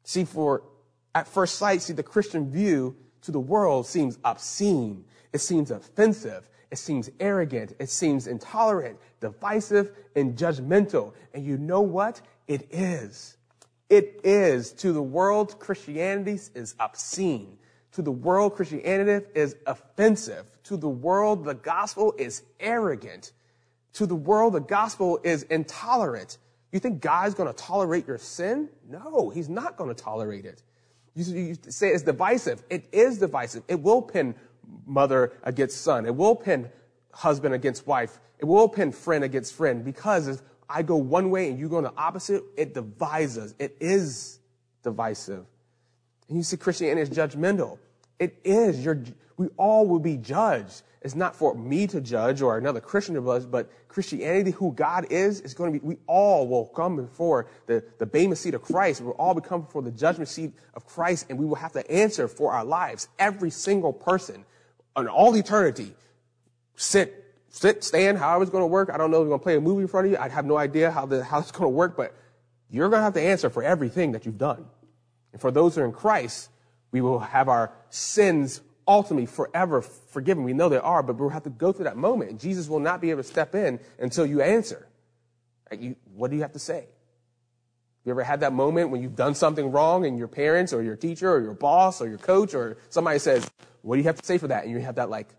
[0.05, 0.63] See, for
[1.13, 5.03] at first sight, see, the Christian view to the world seems obscene.
[5.33, 6.49] It seems offensive.
[6.71, 7.75] It seems arrogant.
[7.79, 11.13] It seems intolerant, divisive, and judgmental.
[11.33, 12.21] And you know what?
[12.47, 13.37] It is.
[13.93, 14.71] It is.
[14.73, 17.59] To the world, Christianity is obscene.
[17.91, 20.45] To the world, Christianity is offensive.
[20.63, 23.33] To the world, the gospel is arrogant.
[23.93, 26.39] To the world, the gospel is intolerant.
[26.71, 28.69] You think God's going to tolerate your sin?
[28.89, 30.63] No, he's not going to tolerate it.
[31.13, 32.63] You, you say it's divisive.
[32.71, 33.61] It is divisive.
[33.67, 34.33] It will pin
[34.87, 36.07] mother against son.
[36.07, 36.71] It will pin
[37.11, 38.19] husband against wife.
[38.39, 41.83] It will pin friend against friend because I go one way and you go in
[41.83, 43.53] the opposite, it divides us.
[43.59, 44.39] It is
[44.83, 45.45] divisive.
[46.27, 47.79] And you see Christianity is judgmental.
[48.19, 48.85] It is.
[49.37, 50.83] We all will be judged.
[51.01, 55.07] It's not for me to judge or another Christian to judge, but Christianity, who God
[55.09, 58.61] is, is going to be, we all will come before the, the Bema seat of
[58.61, 59.01] Christ.
[59.01, 62.29] We'll all become before the judgment seat of Christ, and we will have to answer
[62.29, 63.09] for our lives.
[63.19, 64.45] Every single person
[64.95, 65.93] on all eternity.
[66.75, 67.22] Sit,
[67.53, 68.89] sit, stand, however it's going to work.
[68.91, 70.17] I don't know if you're going to play a movie in front of you.
[70.17, 72.13] I have no idea how, the, how it's going to work, but
[72.69, 74.65] you're going to have to answer for everything that you've done.
[75.31, 76.49] And for those who are in Christ,
[76.91, 80.43] we will have our sins ultimately forever forgiven.
[80.43, 82.31] We know they are, but we'll have to go through that moment.
[82.31, 84.87] And Jesus will not be able to step in until you answer.
[85.69, 86.87] Like you, what do you have to say?
[88.03, 90.95] You ever had that moment when you've done something wrong and your parents or your
[90.95, 93.49] teacher or your boss or your coach or somebody says,
[93.81, 94.63] what do you have to say for that?
[94.63, 95.29] And you have that like,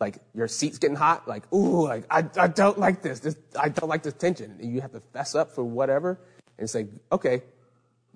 [0.00, 3.20] like your seat's getting hot, like, ooh, like, I, I don't like this.
[3.20, 3.36] this.
[3.58, 4.56] I don't like this tension.
[4.60, 6.18] And you have to fess up for whatever
[6.58, 7.42] and say, okay,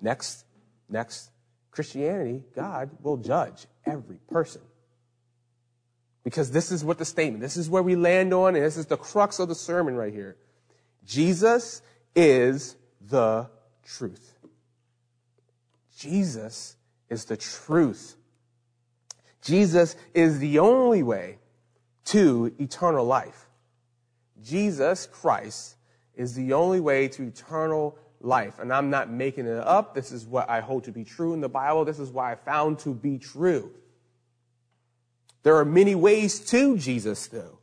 [0.01, 0.45] next,
[0.89, 1.31] next.
[1.71, 4.61] Christianity, God will judge every person.
[6.23, 8.87] Because this is what the statement, this is where we land on, and this is
[8.87, 10.35] the crux of the sermon right here.
[11.05, 11.81] Jesus
[12.15, 13.49] is the
[13.85, 14.33] truth.
[15.97, 16.75] Jesus
[17.09, 18.15] is the truth.
[19.41, 21.38] Jesus is the only way
[22.05, 23.47] to eternal life.
[24.43, 25.75] Jesus Christ
[26.15, 28.59] is the only way to eternal life.
[28.59, 29.93] And I'm not making it up.
[29.93, 31.85] This is what I hold to be true in the Bible.
[31.85, 33.71] This is what I found to be true.
[35.43, 37.59] There are many ways to Jesus, though.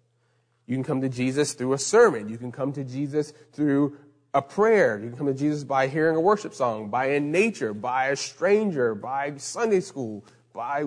[0.66, 2.28] You can come to Jesus through a sermon.
[2.28, 3.96] You can come to Jesus through
[4.34, 4.98] a prayer.
[4.98, 8.16] You can come to Jesus by hearing a worship song, by in nature, by a
[8.16, 10.86] stranger, by Sunday school, by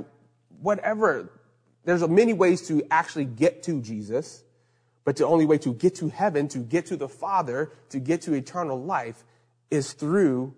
[0.61, 1.31] whatever.
[1.85, 4.43] There's many ways to actually get to Jesus,
[5.05, 8.21] but the only way to get to heaven, to get to the Father, to get
[8.23, 9.23] to eternal life
[9.71, 10.53] is through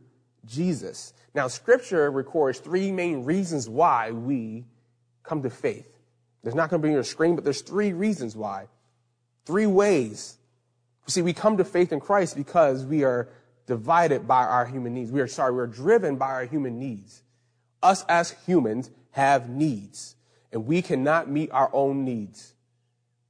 [0.45, 1.13] Jesus.
[1.34, 4.65] Now, scripture records three main reasons why we
[5.24, 5.88] come to faith.
[6.43, 8.67] There's not going to be on your screen, but there's three reasons why.
[9.45, 10.38] Three ways.
[11.07, 13.30] See, we come to faith in Christ because we are
[13.67, 15.11] divided by our human needs.
[15.11, 17.24] We are sorry, we're driven by our human needs.
[17.84, 20.15] Us as humans have needs,
[20.52, 22.54] and we cannot meet our own needs.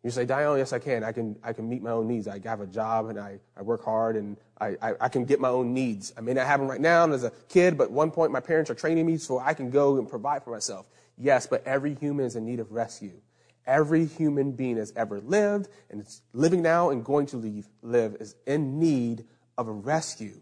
[0.03, 1.03] You say, Diane, yes, I can.
[1.03, 2.27] I can, I can meet my own needs.
[2.27, 5.39] I have a job and I, I work hard and I, I, I can get
[5.39, 6.11] my own needs.
[6.17, 8.39] I may not have them right now as a kid, but at one point my
[8.39, 10.87] parents are training me so I can go and provide for myself.
[11.17, 13.21] Yes, but every human is in need of rescue.
[13.67, 18.15] Every human being has ever lived and is living now and going to leave, live
[18.19, 20.41] is in need of a rescue.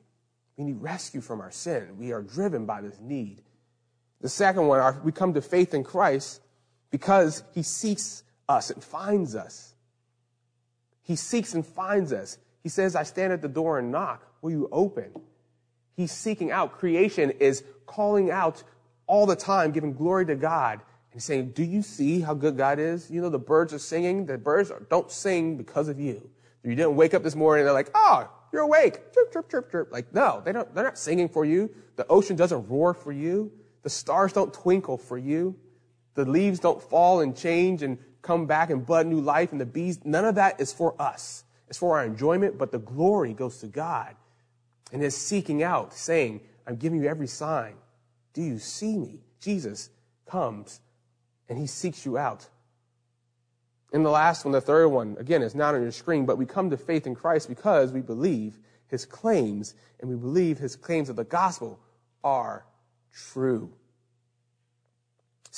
[0.56, 1.98] We need rescue from our sin.
[1.98, 3.42] We are driven by this need.
[4.22, 6.40] The second one, we come to faith in Christ
[6.92, 9.76] because he seeks us and finds us.
[11.04, 12.38] He seeks and finds us.
[12.62, 14.26] He says, I stand at the door and knock.
[14.42, 15.12] Will you open?
[15.96, 16.74] He's seeking out.
[16.74, 18.64] Creation is calling out
[19.08, 20.82] all the time, giving glory to God
[21.12, 23.10] and saying, do you see how good God is?
[23.10, 24.26] You know, the birds are singing.
[24.26, 26.30] The birds don't sing because of you.
[26.64, 29.14] You didn't wake up this morning and they're like, oh, you're awake.
[29.14, 29.92] Chirp, chirp, chirp, chirp.
[29.92, 31.70] Like, no, they don't, they're not singing for you.
[31.96, 33.52] The ocean doesn't roar for you.
[33.82, 35.56] The stars don't twinkle for you.
[36.16, 39.66] The leaves don't fall and change and come back and bud new life and the
[39.66, 40.00] bees.
[40.04, 41.44] None of that is for us.
[41.68, 44.16] It's for our enjoyment, but the glory goes to God
[44.92, 47.76] and is seeking out, saying, I'm giving you every sign.
[48.34, 49.22] Do you see me?
[49.40, 49.90] Jesus
[50.26, 50.82] comes
[51.48, 52.48] and he seeks you out.
[53.92, 56.46] And the last one, the third one, again, is not on your screen, but we
[56.46, 61.10] come to faith in Christ because we believe his claims and we believe his claims
[61.10, 61.80] of the gospel
[62.24, 62.66] are
[63.12, 63.72] true.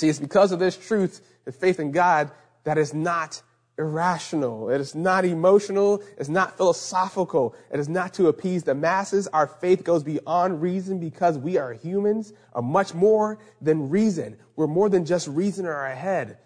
[0.01, 2.31] See, it's because of this truth, the faith in God,
[2.63, 3.43] that is not
[3.77, 4.71] irrational.
[4.71, 6.01] It is not emotional.
[6.17, 7.53] It's not philosophical.
[7.71, 9.27] It is not to appease the masses.
[9.27, 14.37] Our faith goes beyond reason because we are humans, are much more than reason.
[14.55, 16.39] We're more than just reason in our head.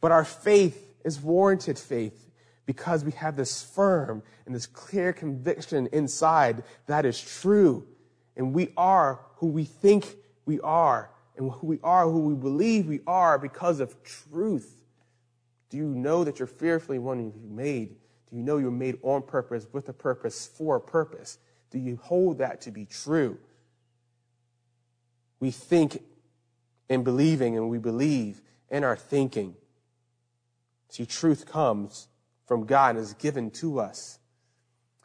[0.00, 2.30] But our faith is warranted faith
[2.66, 7.88] because we have this firm and this clear conviction inside that is true.
[8.36, 10.14] And we are who we think
[10.46, 11.10] we are
[11.40, 14.82] and who we are who we believe we are because of truth.
[15.70, 17.96] Do you know that you're fearfully wonderfully made?
[18.28, 21.38] Do you know you're made on purpose, with a purpose, for a purpose?
[21.70, 23.38] Do you hold that to be true?
[25.38, 26.02] We think
[26.88, 29.54] in believing and we believe in our thinking.
[30.88, 32.08] See, truth comes
[32.46, 34.18] from God and is given to us.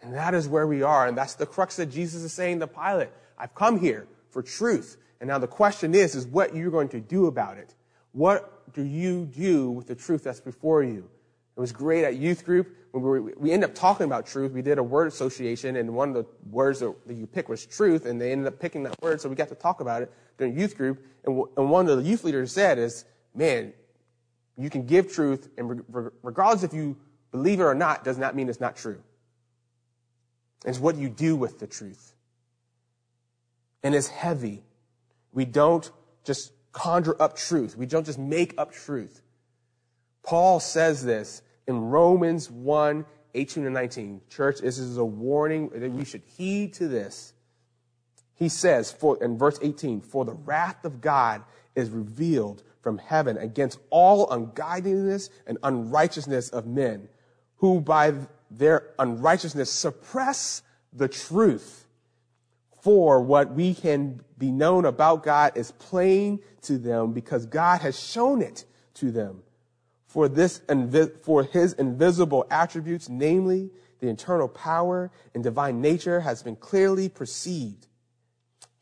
[0.01, 1.07] And that is where we are.
[1.07, 3.09] And that's the crux that Jesus is saying to Pilate.
[3.37, 4.97] I've come here for truth.
[5.25, 7.73] And now the question is, is what you're going to do about it.
[8.11, 11.09] What do you do with the truth that's before you?
[11.57, 12.77] It was great at youth group.
[12.91, 14.51] When we, were, we ended up talking about truth.
[14.51, 18.05] We did a word association, and one of the words that you pick was truth,
[18.05, 20.55] and they ended up picking that word, so we got to talk about it during
[20.55, 21.03] youth group.
[21.25, 23.03] And, and one of the youth leaders said is,
[23.33, 23.73] man,
[24.59, 25.83] you can give truth, and
[26.21, 26.97] regardless if you
[27.31, 29.01] believe it or not, does not mean it's not true.
[30.67, 32.13] It's what you do with the truth.
[33.81, 34.61] And it's heavy.
[35.35, 35.89] We don't
[36.23, 37.77] just conjure up truth.
[37.77, 39.21] We don't just make up truth.
[40.23, 43.05] Paul says this in Romans 1,
[43.35, 44.21] 18 and 19.
[44.29, 47.33] Church, this is a warning that we should heed to this.
[48.33, 51.43] He says for, in verse 18, for the wrath of God
[51.75, 57.09] is revealed from heaven against all ungodliness and unrighteousness of men
[57.57, 58.13] who by
[58.49, 60.61] their unrighteousness suppress
[60.93, 61.84] the truth.
[62.85, 67.99] For what we can be known about God is plain to them because God has
[67.99, 68.63] shown it
[68.93, 69.41] to them.
[70.05, 70.61] For this,
[71.23, 73.71] for his invisible attributes, namely
[74.01, 77.87] the internal power and divine nature has been clearly perceived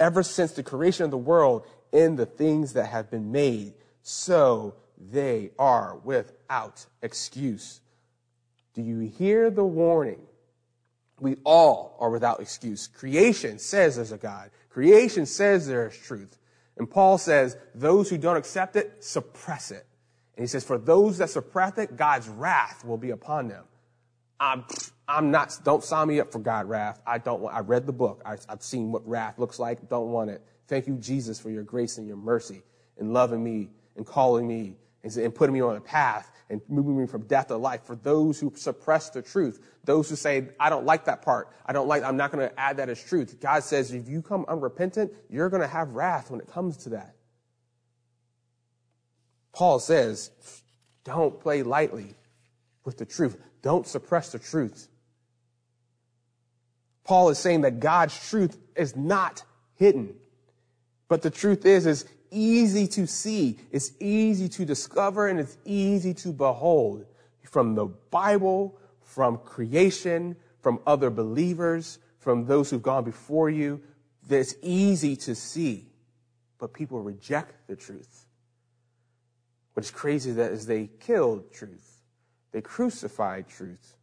[0.01, 4.75] ever since the creation of the world in the things that have been made so
[4.99, 7.79] they are without excuse.
[8.73, 10.27] Do you hear the warning?
[11.23, 12.87] We all are without excuse.
[12.87, 14.51] Creation says there's a God.
[14.69, 16.37] Creation says there's truth.
[16.75, 19.85] And Paul says those who don't accept it, suppress it.
[20.35, 23.63] And he says, for those that suppress it, God's wrath will be upon them.
[24.37, 24.65] I'm,
[25.07, 27.01] I'm not, don't sign me up for God wrath.
[27.07, 28.21] I don't want, I read the book.
[28.25, 29.87] I, I've seen what wrath looks like.
[29.87, 30.41] Don't want it.
[30.67, 32.63] Thank you, Jesus, for your grace and your mercy
[32.97, 37.07] and loving me and calling me and putting me on a path and moving me
[37.07, 37.83] from death to life.
[37.83, 41.49] For those who suppress the truth, those who say, I don't like that part.
[41.65, 43.39] I don't like, I'm not going to add that as truth.
[43.41, 46.89] God says, if you come unrepentant, you're going to have wrath when it comes to
[46.89, 47.15] that.
[49.51, 50.31] Paul says,
[51.03, 52.15] don't play lightly
[52.85, 53.37] with the truth.
[53.61, 54.87] Don't suppress the truth.
[57.03, 59.43] Paul is saying that God's truth is not
[59.75, 60.15] hidden.
[61.09, 66.13] But the truth is, is easy to see, it's easy to discover, and it's easy
[66.15, 67.05] to behold
[67.43, 73.81] from the Bible, from creation, from other believers, from those who've gone before you.
[74.27, 75.87] That it's easy to see,
[76.57, 78.25] but people reject the truth.
[79.73, 82.01] What's crazy that is they killed truth.
[82.51, 83.97] They crucified truth.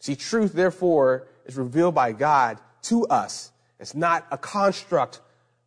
[0.00, 3.52] See, truth, therefore, is revealed by God to us.
[3.78, 5.20] It's not a construct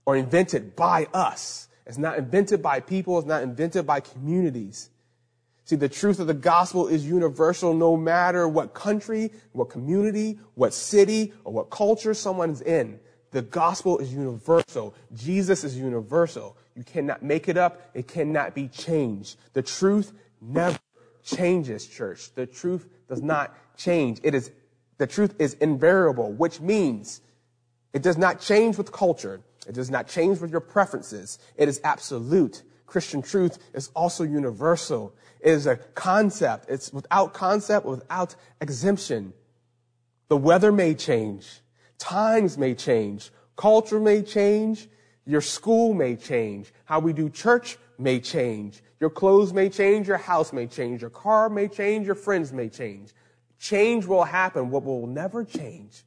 [0.10, 1.68] or invented by us.
[1.86, 3.20] It's not invented by people.
[3.20, 4.90] It's not invented by communities.
[5.66, 10.74] See, the truth of the gospel is universal no matter what country, what community, what
[10.74, 13.00] city, or what culture someone's in.
[13.30, 14.96] The gospel is universal.
[15.14, 16.58] Jesus is universal.
[16.76, 17.92] You cannot make it up.
[17.94, 19.38] It cannot be changed.
[19.54, 20.80] The truth never
[21.24, 22.34] changes, church.
[22.34, 24.22] The truth does not change.
[24.24, 24.50] It is,
[24.98, 27.22] the truth is invariable, which means
[27.94, 29.42] it does not change with culture.
[29.70, 31.38] It does not change with your preferences.
[31.56, 32.64] It is absolute.
[32.88, 35.14] Christian truth is also universal.
[35.42, 36.66] It is a concept.
[36.70, 39.32] It's without concept, without exemption.
[40.28, 41.62] The weather may change.
[42.00, 43.30] Times may change.
[43.56, 44.90] Culture may change.
[45.28, 46.74] Your school may change.
[46.86, 48.82] How we do church may change.
[49.00, 50.08] Your clothes may change.
[50.08, 51.02] Your house may change.
[51.02, 52.08] Your car may change.
[52.08, 53.14] Your friends may change.
[53.60, 54.72] Change will happen.
[54.72, 56.04] What will never change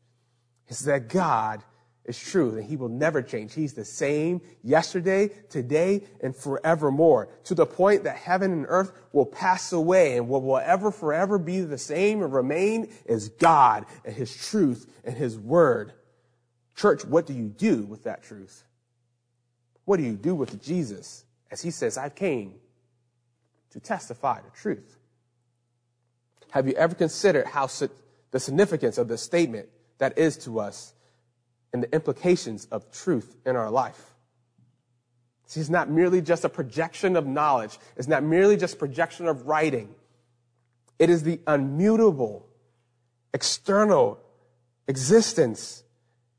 [0.66, 1.62] is that God
[2.04, 3.54] is true and he will never change.
[3.54, 9.26] He's the same yesterday, today, and forevermore to the point that heaven and earth will
[9.26, 14.14] pass away and what will ever forever be the same and remain is God and
[14.14, 15.92] his truth and his word.
[16.74, 18.64] Church, what do you do with that truth?
[19.84, 22.54] What do you do with Jesus as he says, I came
[23.70, 24.96] to testify the truth?
[26.50, 27.68] Have you ever considered how
[28.30, 30.94] the significance of this statement that is to us
[31.72, 34.14] and the implications of truth in our life?
[35.46, 37.78] See, it's not merely just a projection of knowledge.
[37.96, 39.94] It's not merely just projection of writing.
[40.98, 42.42] It is the unmutable,
[43.34, 44.18] external
[44.88, 45.84] existence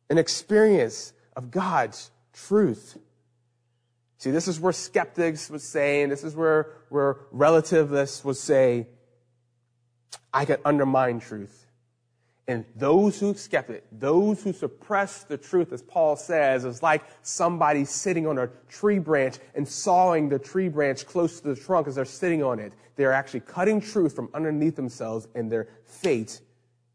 [0.09, 2.97] and experience of God's truth.
[4.17, 8.88] See, this is where skeptics would say, and this is where, where relativists would say,
[10.34, 11.62] I can undermine truth.
[12.48, 17.86] And those who skeptic, those who suppress the truth, as Paul says, is like somebody
[17.86, 21.96] sitting on a tree branch and sawing the tree branch close to the trunk as
[21.96, 22.74] they're sitting on it.
[22.98, 26.41] They're actually cutting truth from underneath themselves and their fate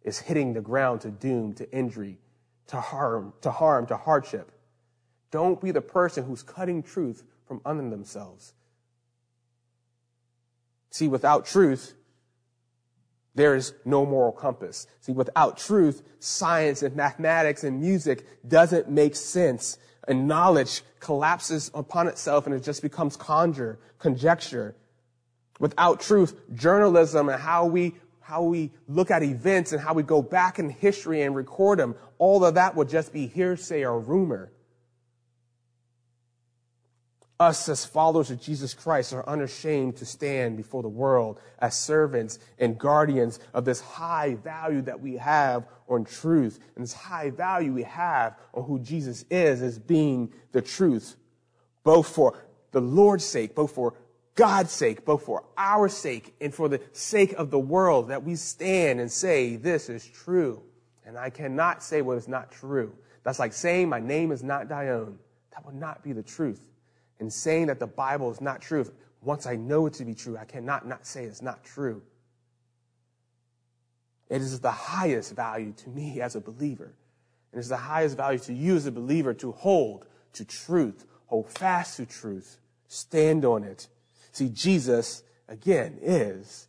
[0.05, 2.19] is hitting the ground to doom, to injury,
[2.67, 4.53] to harm, to harm, to hardship.
[5.31, 8.53] Don't be the person who's cutting truth from under themselves.
[10.91, 11.95] See, without truth,
[13.39, 14.89] there is no moral compass.
[15.01, 19.79] See, without truth, science and mathematics and music doesn't make sense.
[20.09, 24.75] And knowledge collapses upon itself and it just becomes conjure, conjecture.
[25.61, 30.21] Without truth, journalism and how we, how we look at events and how we go
[30.21, 34.51] back in history and record them, all of that would just be hearsay or rumor.
[37.41, 42.41] Us as followers of Jesus Christ are unashamed to stand before the world as servants
[42.59, 47.73] and guardians of this high value that we have on truth and this high value
[47.73, 51.15] we have on who Jesus is as being the truth,
[51.85, 52.37] both for
[52.73, 53.95] the Lord's sake, both for
[54.35, 58.35] God's sake, both for our sake and for the sake of the world that we
[58.35, 60.61] stand and say, this is true.
[61.07, 62.93] And I cannot say what is not true.
[63.23, 65.19] That's like saying my name is not Dione.
[65.53, 66.69] That would not be the truth
[67.21, 68.91] and saying that the Bible is not true.
[69.23, 72.03] Once I know it to be true, I cannot not say it's not true.
[74.29, 76.95] It is the highest value to me as a believer.
[77.53, 81.51] And it's the highest value to you as a believer to hold to truth, hold
[81.51, 82.59] fast to truth,
[82.89, 83.89] stand on it.
[84.33, 86.69] See, Jesus, again, is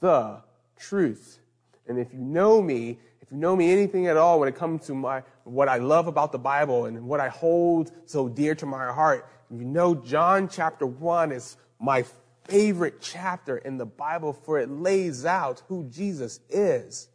[0.00, 0.42] the
[0.78, 1.40] truth.
[1.86, 4.86] And if you know me, if you know me anything at all when it comes
[4.86, 8.66] to my, what I love about the Bible and what I hold so dear to
[8.66, 12.04] my heart, you know, John chapter 1 is my
[12.44, 17.08] favorite chapter in the Bible for it lays out who Jesus is.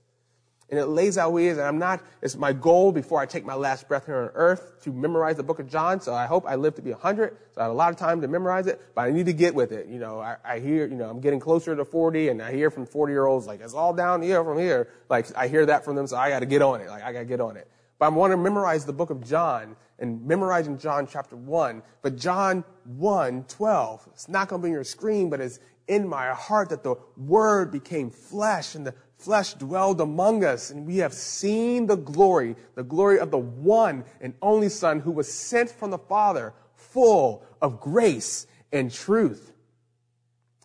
[0.67, 1.59] And it lays out who he is.
[1.59, 4.81] And I'm not, it's my goal before I take my last breath here on earth
[4.83, 6.01] to memorize the book of John.
[6.01, 7.37] So I hope I live to be 100.
[7.53, 9.53] So I have a lot of time to memorize it, but I need to get
[9.53, 9.87] with it.
[9.87, 12.71] You know, I, I hear, you know, I'm getting closer to 40 and I hear
[12.71, 14.89] from 40 year olds like, it's all down here from here.
[15.07, 16.07] Like I hear that from them.
[16.07, 16.89] So I got to get on it.
[16.89, 17.69] Like I got to get on it.
[17.99, 21.81] But I want to memorize the book of John and memorizing John chapter 1.
[22.01, 26.07] But John 1, 12, it's not going to be on your screen, but it's in
[26.07, 30.97] my heart that the word became flesh and the flesh dwelled among us and we
[30.97, 35.69] have seen the glory, the glory of the one and only son who was sent
[35.69, 39.53] from the father, full of grace and truth.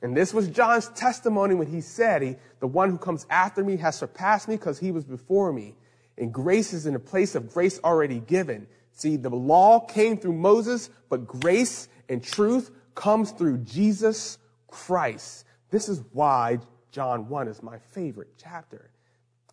[0.03, 3.77] And this was John's testimony when he said, he, the one who comes after me
[3.77, 5.75] has surpassed me because he was before me.
[6.17, 8.67] And grace is in a place of grace already given.
[9.01, 14.37] See, the law came through Moses, but grace and truth comes through Jesus
[14.67, 15.47] Christ.
[15.71, 16.59] This is why
[16.93, 18.91] John 1 is my favorite chapter.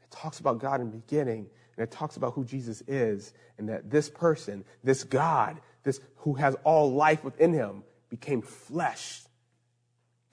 [0.04, 3.70] It talks about God in the beginning, and it talks about who Jesus is, and
[3.70, 9.22] that this person, this God, this who has all life within him, became flesh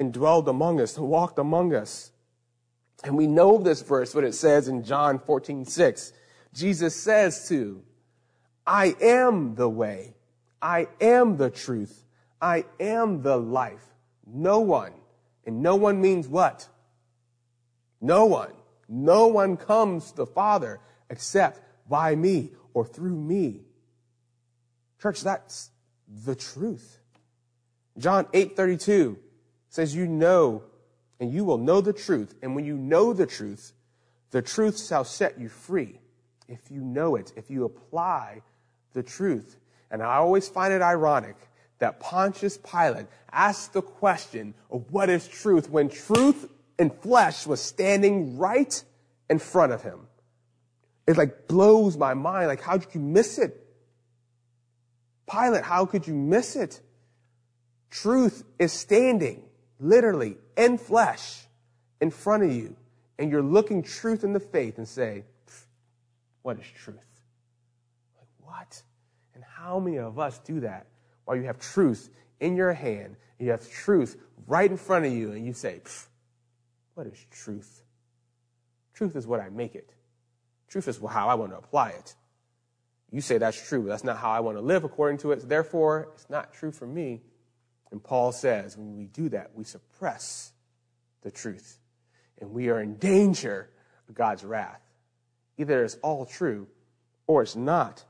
[0.01, 2.11] and dwelled among us, and walked among us.
[3.05, 6.13] And we know this verse, what it says in John 14, 6.
[6.53, 7.85] Jesus says to
[8.67, 10.15] I am the way.
[10.61, 12.05] I am the truth.
[12.41, 13.85] I am the life.
[14.27, 14.93] No one.
[15.47, 16.69] And no one means what?
[18.01, 18.53] No one.
[18.89, 23.63] No one comes to the Father except by me or through me.
[25.01, 25.71] Church, that's
[26.25, 26.99] the truth.
[27.99, 29.17] John 8:32
[29.69, 30.63] says you know
[31.21, 32.35] and you will know the truth.
[32.43, 33.73] And when you know the truth,
[34.31, 36.01] the truth shall set you free.
[36.49, 38.43] If you know it, if you apply
[38.95, 39.59] the truth.
[39.91, 41.37] And I always find it ironic
[41.79, 47.61] that Pontius Pilate asked the question of what is truth when truth in flesh was
[47.61, 48.83] standing right
[49.29, 50.07] in front of him.
[51.07, 52.47] It like blows my mind.
[52.47, 53.61] Like, how did you miss it?
[55.31, 56.81] Pilate, how could you miss it?
[57.91, 59.45] Truth is standing
[59.79, 61.47] literally in flesh
[62.01, 62.77] in front of you.
[63.19, 65.25] And you're looking truth in the faith and say,
[66.43, 67.14] what is truth?
[69.65, 70.89] How many of us do that
[71.25, 75.13] while you have truth in your hand and you have truth right in front of
[75.13, 75.81] you and you say,
[76.93, 77.83] what is truth?
[78.93, 79.95] Truth is what I make it.
[80.69, 82.15] Truth is how I want to apply it.
[83.11, 85.49] You say that's true, but that's not how I want to live according to it.
[85.49, 87.23] Therefore, it's not true for me.
[87.91, 90.53] And Paul says when we do that, we suppress
[91.23, 91.79] the truth.
[92.39, 93.71] And we are in danger
[94.11, 94.83] of God's wrath.
[95.57, 96.67] Either it's all true
[97.27, 98.05] or it's not.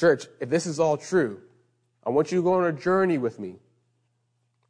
[0.00, 1.42] Church, if this is all true,
[2.06, 3.56] I want you to go on a journey with me.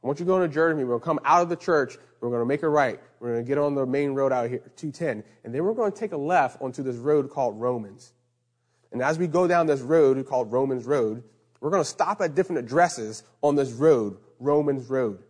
[0.02, 0.84] I want you to go on a journey with me.
[0.86, 1.98] We're going to come out of the church.
[2.20, 2.98] We're going to make a right.
[3.20, 5.22] We're going to get on the main road out here, 210.
[5.44, 8.12] And then we're going to take a left onto this road called Romans.
[8.90, 11.22] And as we go down this road called Romans Road,
[11.60, 15.22] we're going to stop at different addresses on this road, Romans Road.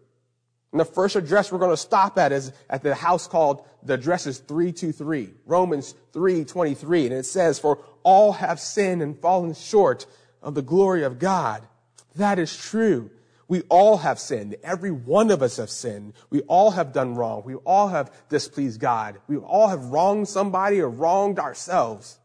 [0.73, 3.95] And the first address we're going to stop at is at the house called, the
[3.95, 7.07] address is 323, Romans 323.
[7.07, 10.07] And it says, for all have sinned and fallen short
[10.43, 11.67] of the glory of God.
[12.15, 13.11] That is true.
[13.49, 14.57] We all have sinned.
[14.63, 16.13] Every one of us have sinned.
[16.31, 17.43] We all have done wrong.
[17.45, 19.19] We all have displeased God.
[19.27, 22.20] We all have wronged somebody or wronged ourselves.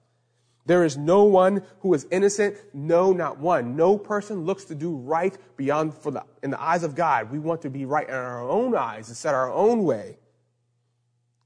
[0.65, 2.57] There is no one who is innocent.
[2.73, 3.75] No, not one.
[3.75, 7.31] No person looks to do right beyond for the, in the eyes of God.
[7.31, 10.17] We want to be right in our own eyes and set our own way.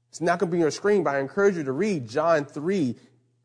[0.08, 2.44] It's not going to be on your screen, but I encourage you to read John
[2.46, 2.96] 3,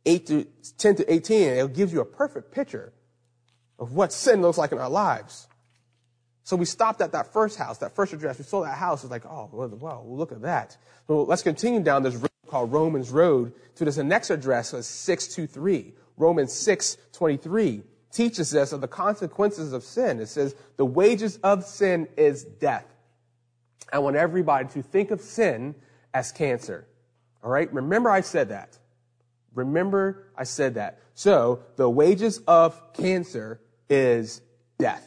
[0.06, 0.48] 8 to
[0.78, 1.50] 10 to 18.
[1.50, 2.94] It gives you a perfect picture
[3.78, 5.48] of what sin looks like in our lives.
[6.44, 8.38] So we stopped at that first house, that first address.
[8.38, 9.04] We saw that house.
[9.04, 10.78] It's like, oh, well, look at that.
[11.08, 12.16] So let's continue down this
[12.56, 15.94] called Romans Road to this next address, 623.
[16.16, 17.84] Romans 623
[18.14, 20.22] teaches us of the consequences of sin.
[20.22, 22.86] It says, the wages of sin is death.
[23.92, 25.76] I want everybody to think of sin
[26.14, 26.88] as cancer.
[27.44, 27.72] All right?
[27.74, 28.78] Remember I said that.
[29.54, 31.00] Remember I said that.
[31.14, 34.42] So, the wages of cancer is
[34.80, 35.06] death.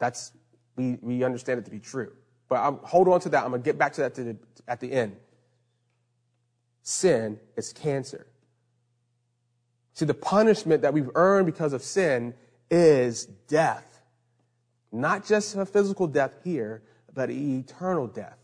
[0.00, 0.32] That's,
[0.74, 2.10] we, we understand it to be true.
[2.48, 3.44] But I'm, hold on to that.
[3.44, 5.14] I'm going to get back to that to the, at the end
[6.90, 8.26] sin is cancer.
[9.94, 12.34] See, the punishment that we've earned because of sin
[12.70, 14.00] is death.
[14.92, 16.82] Not just a physical death here,
[17.14, 18.38] but eternal death.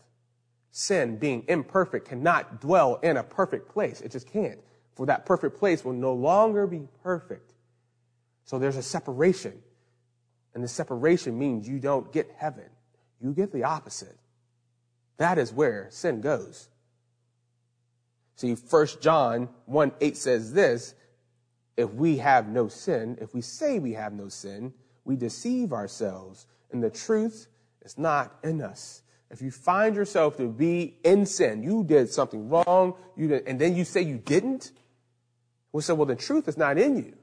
[0.71, 4.01] Sin, being imperfect, cannot dwell in a perfect place.
[4.01, 4.59] It just can't.
[4.95, 7.53] For that perfect place will no longer be perfect.
[8.45, 9.61] So there's a separation.
[10.53, 12.69] And the separation means you don't get heaven.
[13.19, 14.17] You get the opposite.
[15.17, 16.69] That is where sin goes.
[18.37, 20.93] See, 1 John 1 8 says this
[21.75, 24.73] if we have no sin, if we say we have no sin,
[25.05, 27.47] we deceive ourselves, and the truth
[27.83, 29.01] is not in us.
[29.29, 33.59] If you find yourself to be in sin, you did something wrong, you did, and
[33.59, 34.71] then you say you didn't,
[35.73, 37.13] we say, well, the truth is not in you.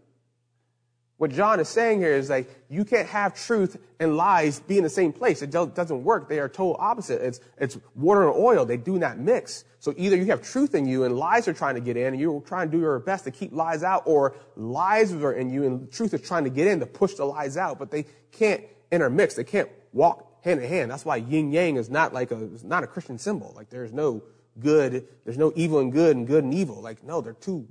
[1.17, 4.83] What John is saying here is like, you can't have truth and lies be in
[4.83, 5.43] the same place.
[5.43, 6.29] It doesn't work.
[6.29, 7.23] They are total opposite.
[7.23, 8.65] It's, it's water and oil.
[8.65, 9.65] They do not mix.
[9.79, 12.21] So either you have truth in you and lies are trying to get in and
[12.21, 15.65] you're trying to do your best to keep lies out or lies are in you
[15.65, 18.63] and truth is trying to get in to push the lies out, but they can't
[18.91, 19.35] intermix.
[19.35, 20.91] They can't walk hand in hand.
[20.91, 23.53] That's why yin yang is not like a, it's not a Christian symbol.
[23.55, 24.23] Like there's no
[24.59, 26.83] good, there's no evil and good and good and evil.
[26.83, 27.69] Like no, they're two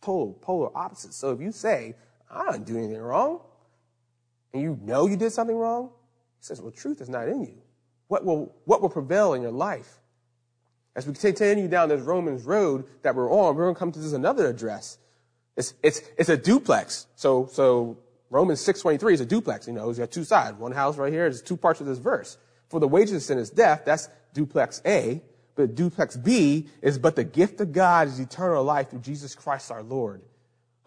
[0.00, 1.16] total polar opposites.
[1.16, 1.96] So if you say,
[2.30, 3.40] I didn't do anything wrong.
[4.52, 5.90] And you know you did something wrong?
[6.38, 7.58] He says, well, truth is not in you.
[8.08, 10.00] What will, what will prevail in your life?
[10.96, 13.98] As we continue down this Romans road that we're on, we're going to come to
[13.98, 14.98] this another address.
[15.56, 17.06] It's, it's, it's a duplex.
[17.14, 17.98] So, so
[18.30, 19.66] Romans 6.23 is a duplex.
[19.66, 20.58] You know, it's got two sides.
[20.58, 22.38] One house right here is two parts of this verse.
[22.68, 23.82] For the wages of sin is death.
[23.84, 25.22] That's duplex A.
[25.54, 29.70] But duplex B is, but the gift of God is eternal life through Jesus Christ
[29.72, 30.22] our Lord.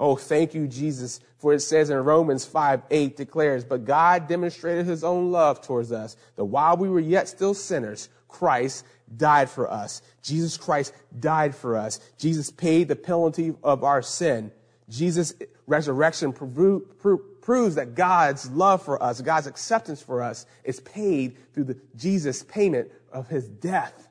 [0.02, 1.20] Oh, thank you, Jesus.
[1.38, 5.92] For it says in Romans 5, 8 declares, but God demonstrated his own love towards
[5.92, 8.84] us, that while we were yet still sinners, Christ
[9.16, 10.02] died for us.
[10.24, 12.00] Jesus Christ died for us.
[12.18, 14.52] Jesus paid the penalty of our sin.
[14.90, 15.36] Jesus'
[15.68, 21.78] resurrection proves that God's love for us, God's acceptance for us is paid through the
[21.96, 24.08] Jesus payment of his death.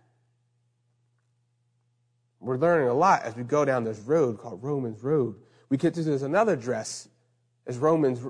[2.39, 5.35] We're learning a lot as we go down this road called Romans Road.
[5.71, 7.09] We get to this another address
[7.67, 8.21] as Romans,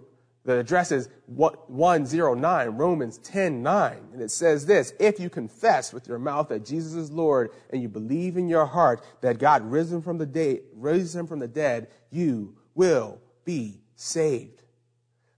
[0.45, 3.99] the address is 109, Romans 10, 9.
[4.13, 7.81] And it says this, if you confess with your mouth that Jesus is Lord and
[7.81, 11.49] you believe in your heart that God risen from the day, raised him from the
[11.49, 14.63] dead, you will be saved.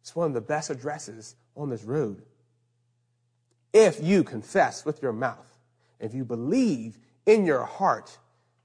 [0.00, 2.22] It's one of the best addresses on this road.
[3.72, 5.46] If you confess with your mouth,
[6.00, 8.18] if you believe in your heart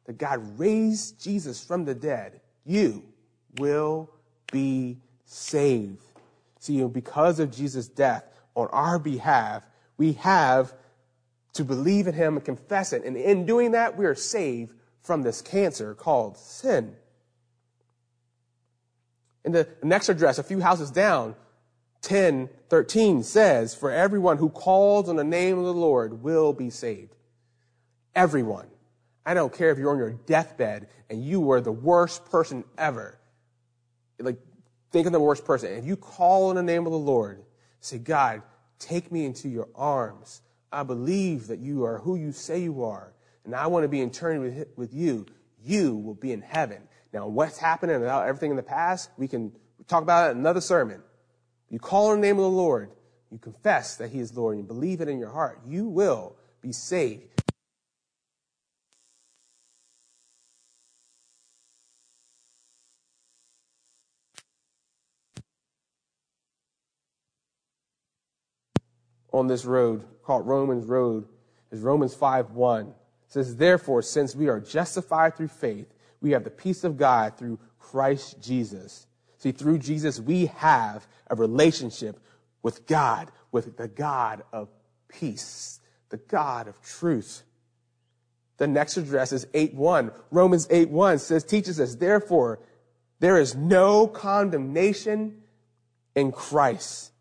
[0.05, 3.03] that God raised Jesus from the dead, you
[3.57, 4.09] will
[4.51, 6.03] be saved.
[6.59, 8.23] See, because of Jesus' death
[8.55, 9.63] on our behalf,
[9.97, 10.73] we have
[11.53, 13.03] to believe in him and confess it.
[13.03, 16.95] And in doing that, we are saved from this cancer called sin.
[19.43, 21.35] In the next address, a few houses down,
[22.01, 26.69] 10, 13 says, For everyone who calls on the name of the Lord will be
[26.69, 27.15] saved.
[28.13, 28.67] Everyone.
[29.25, 33.16] I don't care if you're on your deathbed and you were the worst person ever.
[34.19, 34.39] Like,
[34.91, 35.73] think of the worst person.
[35.73, 37.43] If you call on the name of the Lord,
[37.79, 38.41] say, God,
[38.79, 40.41] take me into your arms.
[40.71, 43.13] I believe that you are who you say you are,
[43.45, 45.25] and I want to be in turn with, with you.
[45.63, 46.81] You will be in heaven.
[47.13, 49.51] Now, what's happening about everything in the past, we can
[49.87, 51.01] talk about it in another sermon.
[51.69, 52.91] You call on the name of the Lord,
[53.31, 56.35] you confess that He is Lord, and you believe it in your heart, you will
[56.61, 57.36] be saved.
[69.31, 71.27] On this road called Romans Road
[71.71, 72.87] is Romans 5 1.
[72.87, 72.93] It
[73.27, 77.59] says, Therefore, since we are justified through faith, we have the peace of God through
[77.79, 79.07] Christ Jesus.
[79.37, 82.19] See, through Jesus, we have a relationship
[82.63, 84.69] with God, with the God of
[85.07, 87.43] peace, the God of truth.
[88.57, 90.11] The next address is 8 1.
[90.31, 92.59] Romans 8 1 says, teaches us, therefore,
[93.19, 95.41] there is no condemnation
[96.15, 97.11] in Christ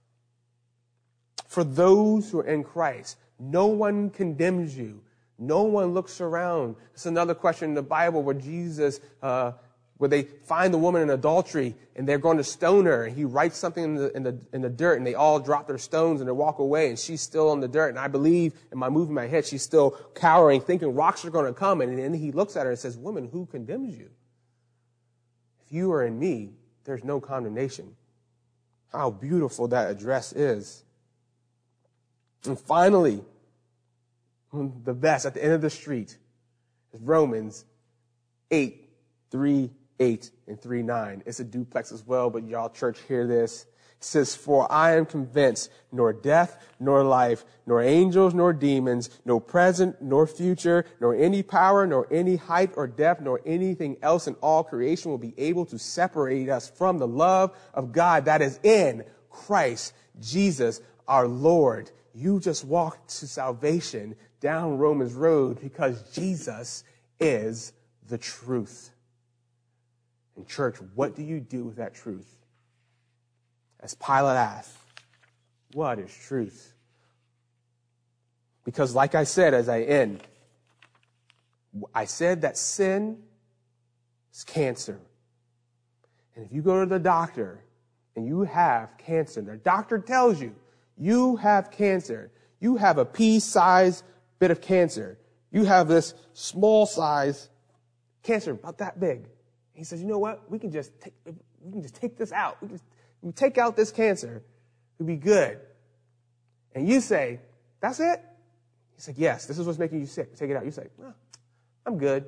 [1.57, 3.16] for those who are in Christ.
[3.38, 5.00] No one condemns you.
[5.38, 6.76] No one looks around.
[6.92, 9.52] It's another question in the Bible where Jesus, uh,
[9.96, 13.24] where they find the woman in adultery and they're going to stone her and he
[13.24, 16.20] writes something in the, in the, in the dirt and they all drop their stones
[16.20, 17.88] and they walk away and she's still on the dirt.
[17.88, 21.46] And I believe in my moving my head, she's still cowering, thinking rocks are going
[21.46, 21.80] to come.
[21.80, 24.11] And then he looks at her and says, woman, who condemns you?
[25.64, 26.50] If you are in me,
[26.84, 27.96] there's no condemnation.
[28.92, 30.82] How beautiful that address is.
[32.47, 33.22] And finally,
[34.53, 36.16] the best at the end of the street
[36.92, 37.64] is Romans
[38.51, 38.88] 8,
[39.30, 41.22] 3, 8, and 3, 9.
[41.26, 43.66] It's a duplex as well, but y'all church hear this.
[43.99, 49.40] It says, For I am convinced nor death, nor life, nor angels, nor demons, no
[49.40, 54.34] present, nor future, nor any power, nor any height or depth, nor anything else in
[54.34, 58.61] all creation will be able to separate us from the love of God that is
[58.62, 61.90] in Christ Jesus our Lord.
[62.16, 66.82] You just walked to salvation down Romans Road because Jesus
[67.20, 67.74] is
[68.08, 68.90] the truth.
[70.34, 72.38] And, church, what do you do with that truth?
[73.80, 74.78] As Pilate asked,
[75.74, 76.72] what is truth?
[78.64, 80.22] Because, like I said as I end,
[81.94, 83.18] I said that sin
[84.32, 84.98] is cancer.
[86.34, 87.60] And if you go to the doctor
[88.16, 90.54] and you have cancer, the doctor tells you
[90.97, 92.30] you have cancer.
[92.61, 94.05] You have a pea-sized
[94.38, 95.18] bit of cancer.
[95.51, 97.49] You have this small size
[98.22, 99.28] cancer, about that big.
[99.72, 100.51] He says, you know what?
[100.51, 102.61] We can just take, we can just take this out.
[102.61, 102.80] We can
[103.22, 104.42] we take out this cancer.
[104.99, 105.59] It'll be good.
[106.74, 107.40] And you say,
[107.80, 108.22] that's it?
[108.94, 110.34] He's like, yes, this is what's making you sick.
[110.36, 110.64] Take it out.
[110.64, 111.14] You say, well,
[111.84, 112.24] I'm good.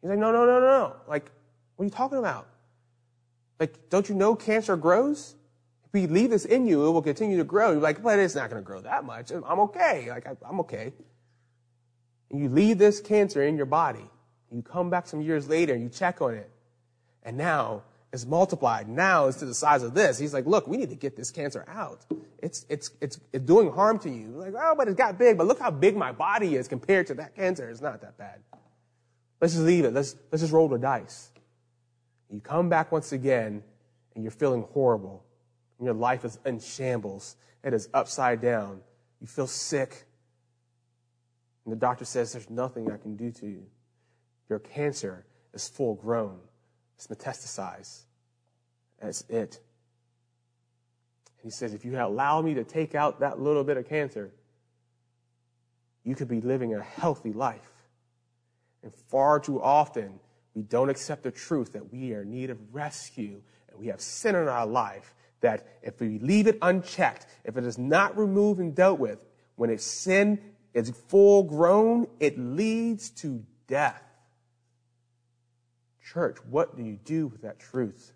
[0.00, 0.96] He's like, no, no, no, no, no.
[1.08, 1.30] Like,
[1.76, 2.48] what are you talking about?
[3.60, 5.34] Like, don't you know cancer grows?
[5.96, 7.72] We leave this in you, it will continue to grow.
[7.72, 9.30] You're like, but it's not going to grow that much.
[9.30, 10.10] I'm okay.
[10.10, 10.92] Like, I'm okay.
[12.30, 14.04] And you leave this cancer in your body.
[14.52, 16.50] You come back some years later and you check on it.
[17.22, 17.82] And now
[18.12, 18.88] it's multiplied.
[18.88, 20.18] Now it's to the size of this.
[20.18, 22.04] He's like, look, we need to get this cancer out.
[22.42, 24.28] It's, it's, it's, it's doing harm to you.
[24.28, 25.38] Like, oh, but it got big.
[25.38, 27.70] But look how big my body is compared to that cancer.
[27.70, 28.40] It's not that bad.
[29.40, 29.94] Let's just leave it.
[29.94, 31.30] Let's, let's just roll the dice.
[32.30, 33.62] You come back once again
[34.14, 35.25] and you're feeling horrible
[35.84, 37.36] your life is in shambles.
[37.62, 38.80] It is upside down.
[39.20, 40.06] You feel sick.
[41.64, 43.66] And the doctor says, There's nothing I can do to you.
[44.48, 46.38] Your cancer is full grown,
[46.94, 48.04] it's metastasized.
[49.00, 49.60] That's it.
[51.38, 54.30] And He says, if you allow me to take out that little bit of cancer,
[56.04, 57.72] you could be living a healthy life.
[58.82, 60.20] And far too often,
[60.54, 64.00] we don't accept the truth that we are in need of rescue and we have
[64.00, 68.60] sin in our life that if we leave it unchecked, if it is not removed
[68.60, 69.18] and dealt with,
[69.56, 70.40] when its sin
[70.74, 74.02] is full grown, it leads to death.
[76.04, 78.12] Church, what do you do with that truth?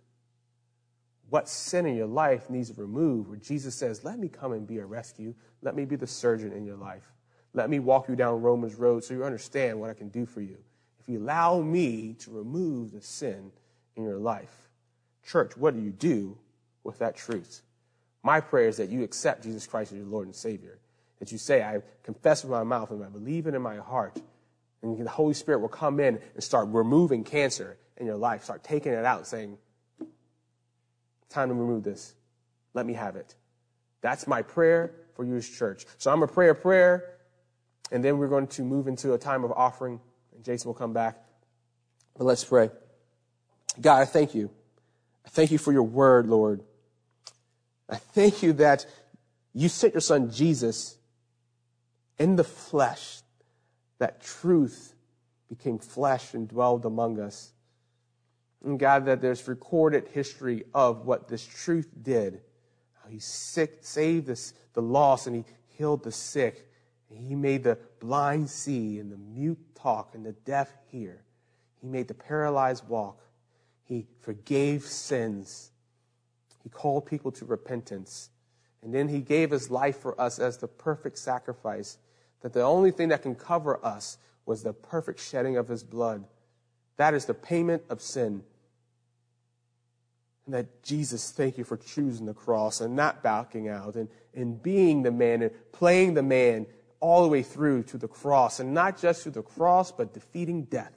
[1.29, 4.67] What sin in your life needs to remove where Jesus says, let me come and
[4.67, 5.35] be a rescue.
[5.63, 7.13] Let me be the surgeon in your life.
[7.53, 10.41] Let me walk you down Romans road so you understand what I can do for
[10.41, 10.59] you.
[10.99, 13.53] If you allow me to remove the sin
[13.97, 14.69] in your life.
[15.25, 16.39] Church, what do you do
[16.85, 17.63] with that truth?
[18.23, 20.79] My prayer is that you accept Jesus Christ as your Lord and Savior.
[21.19, 24.21] That you say, I confess with my mouth and I believe it in my heart.
[24.83, 28.65] And the Holy Spirit will come in and start removing cancer in your life, start
[28.65, 29.59] taking it out saying,
[31.29, 32.15] time to remove this.
[32.73, 33.35] Let me have it.
[34.01, 35.85] That's my prayer for you as church.
[35.99, 37.19] So I'm going to pray a prayer
[37.93, 40.01] and then we're going to move into a time of offering,
[40.35, 41.19] and Jason will come back.
[42.17, 42.71] But let's pray.
[43.81, 44.51] God, I thank you.
[45.27, 46.63] I thank you for your word, Lord.
[47.91, 48.87] I thank you that
[49.53, 50.97] you sent your son Jesus
[52.19, 53.23] in the flesh,
[53.99, 54.95] that truth
[55.49, 57.53] became flesh and dwelled among us.
[58.65, 62.41] And God, that there's recorded history of what this truth did.
[63.03, 65.45] How he sick, saved this, the lost and he
[65.77, 66.69] healed the sick.
[67.09, 71.25] He made the blind see and the mute talk and the deaf hear.
[71.81, 73.21] He made the paralyzed walk.
[73.85, 75.71] He forgave sins.
[76.73, 78.31] Called people to repentance.
[78.83, 81.99] And then he gave his life for us as the perfect sacrifice.
[82.43, 86.25] That the only thing that can cover us was the perfect shedding of his blood.
[86.97, 88.43] That is the payment of sin.
[90.47, 94.63] And that Jesus, thank you for choosing the cross and not backing out and, and
[94.63, 96.67] being the man and playing the man
[97.01, 100.65] all the way through to the cross, and not just to the cross, but defeating
[100.65, 100.93] death.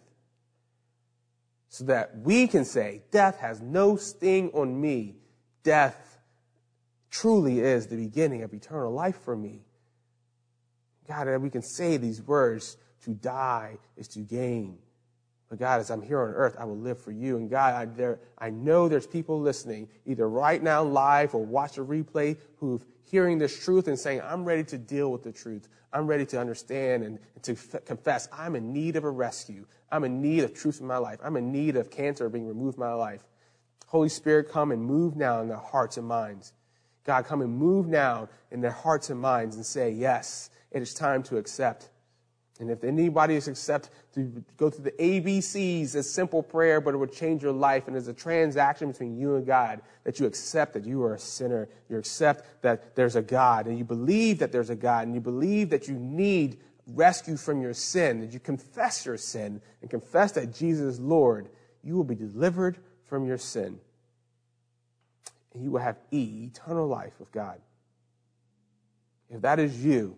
[1.69, 5.15] So that we can say, Death has no sting on me.
[5.63, 6.19] Death
[7.09, 9.61] truly is the beginning of eternal life for me.
[11.07, 14.77] God, that we can say these words to die is to gain.
[15.49, 17.37] But God, as I'm here on earth, I will live for you.
[17.37, 21.77] And God, I, there, I know there's people listening, either right now live or watch
[21.77, 25.69] a replay, who've hearing this truth and saying, I'm ready to deal with the truth.
[25.91, 29.67] I'm ready to understand and, to f- confess I'm in need of a rescue.
[29.91, 31.19] I'm in need of truth in my life.
[31.23, 33.23] I'm in need of cancer being removed from my life.
[33.87, 36.53] Holy Spirit, come and move now in their hearts and minds.
[37.05, 40.93] God, come and move now in their hearts and minds and say, yes, it is
[40.93, 41.89] time to accept
[42.59, 46.97] and if anybody is accept to go through the ABCs, a simple prayer, but it
[46.97, 47.87] would change your life.
[47.87, 51.19] And it's a transaction between you and God that you accept that you are a
[51.19, 51.67] sinner.
[51.89, 55.21] You accept that there's a God and you believe that there's a God and you
[55.21, 60.33] believe that you need rescue from your sin, that you confess your sin and confess
[60.33, 61.49] that Jesus is Lord.
[61.83, 63.79] You will be delivered from your sin.
[65.53, 67.59] And you will have eternal life with God.
[69.29, 70.17] If that is you,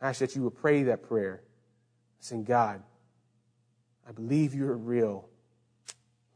[0.00, 1.42] I ask that you would pray that prayer,
[2.20, 2.82] saying, God,
[4.06, 5.28] I believe you're real.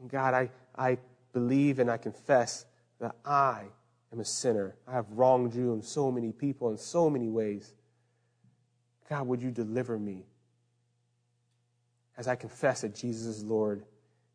[0.01, 0.99] And God, I, I
[1.32, 2.64] believe and I confess
[3.01, 3.64] that I
[4.12, 4.76] am a sinner.
[4.86, 7.74] I have wronged you and so many people in so many ways.
[9.09, 10.24] God, would you deliver me
[12.16, 13.84] as I confess that Jesus is Lord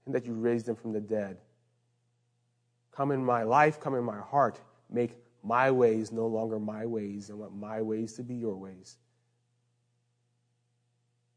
[0.06, 1.38] and that you raised him from the dead?
[2.96, 4.60] Come in my life, come in my heart.
[4.90, 8.98] Make my ways no longer my ways and want my ways to be your ways.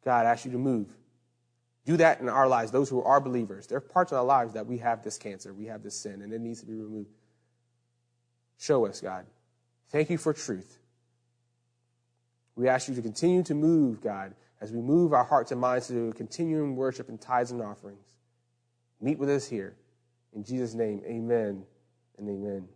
[0.04, 0.88] God asks you to move.
[1.84, 3.66] Do that in our lives, those who are believers.
[3.66, 6.22] There are parts of our lives that we have this cancer, we have this sin,
[6.22, 7.10] and it needs to be removed.
[8.58, 9.26] Show us, God.
[9.90, 10.78] Thank you for truth.
[12.56, 15.88] We ask you to continue to move, God, as we move our hearts and minds
[15.88, 18.15] to continuing worship and tithes and offerings.
[19.00, 19.76] Meet with us here.
[20.34, 21.64] In Jesus' name, amen
[22.18, 22.68] and amen.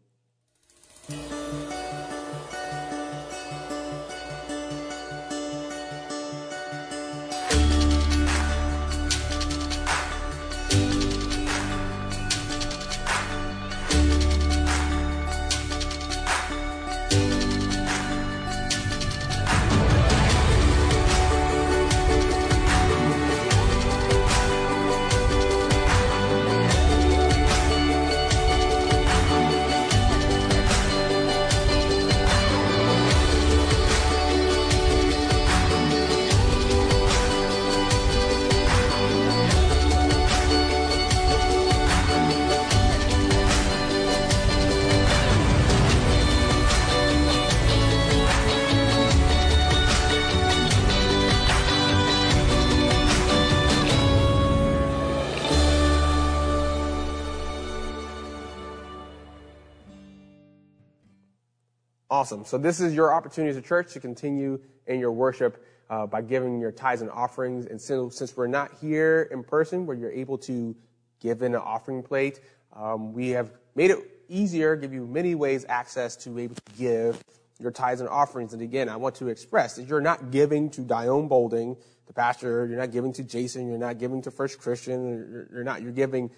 [62.30, 62.44] Awesome.
[62.44, 66.22] So this is your opportunity as a church to continue in your worship uh, by
[66.22, 67.66] giving your tithes and offerings.
[67.66, 70.76] And since, since we're not here in person where you're able to
[71.18, 72.38] give in an offering plate,
[72.72, 76.72] um, we have made it easier, give you many ways access to be able to
[76.78, 77.20] give
[77.58, 78.52] your tithes and offerings.
[78.52, 81.76] And again, I want to express that you're not giving to Dione Bolding,
[82.06, 85.82] the pastor, you're not giving to Jason, you're not giving to First Christian, you're not,
[85.82, 86.30] you're giving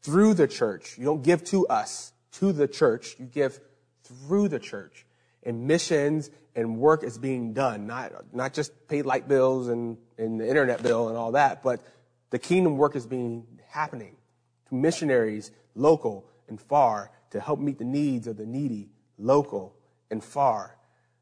[0.00, 0.96] through the church.
[0.96, 3.16] You don't give to us, to the church.
[3.18, 3.60] You give
[4.04, 5.03] through the church.
[5.44, 10.40] And missions and work is being done, not, not just pay light bills and, and
[10.40, 11.80] the internet bill and all that, but
[12.30, 14.16] the kingdom work is being happening
[14.68, 18.88] to missionaries, local and far, to help meet the needs of the needy,
[19.18, 19.74] local
[20.10, 20.76] and far.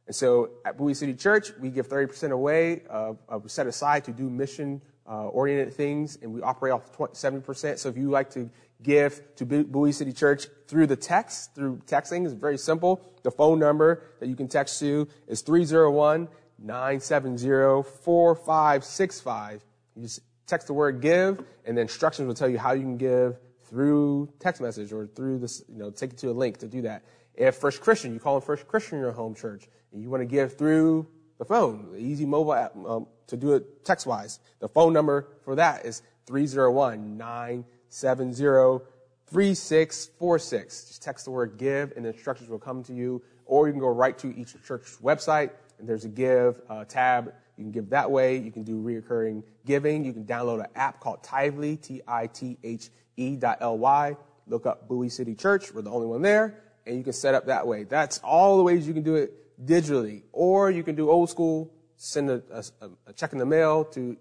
[0.06, 3.14] And so at Bowie City Church, we give 30% away, uh,
[3.46, 7.78] set aside to do mission uh, oriented things, and we operate off 20, 70%.
[7.78, 8.50] So if you like to
[8.82, 13.02] give to Bowie City Church through the text, through texting, it's very simple.
[13.22, 16.28] The phone number that you can text to is 301
[16.58, 19.64] 970 4565.
[19.96, 22.96] You just text the word give, and the instructions will tell you how you can
[22.96, 26.68] give through text message or through this, you know, take it to a link to
[26.68, 27.04] do that.
[27.34, 30.26] If First Christian, you call them First Christian your home church, and you want to
[30.26, 31.06] give through
[31.38, 35.28] the phone, the easy mobile app, um, to do it text wise, the phone number
[35.44, 40.88] for that is 301 970 3646.
[40.88, 43.22] Just text the word give and the instructions will come to you.
[43.44, 47.32] Or you can go right to each church's website and there's a give uh, tab.
[47.56, 48.38] You can give that way.
[48.38, 50.04] You can do reoccurring giving.
[50.04, 54.16] You can download an app called Tithely, T-I-T-H-E dot L-Y.
[54.46, 55.72] Look up Bowie City Church.
[55.72, 56.58] We're the only one there.
[56.86, 57.84] And you can set up that way.
[57.84, 60.22] That's all the ways you can do it digitally.
[60.32, 64.16] Or you can do old school, send a, a, a check in the mail to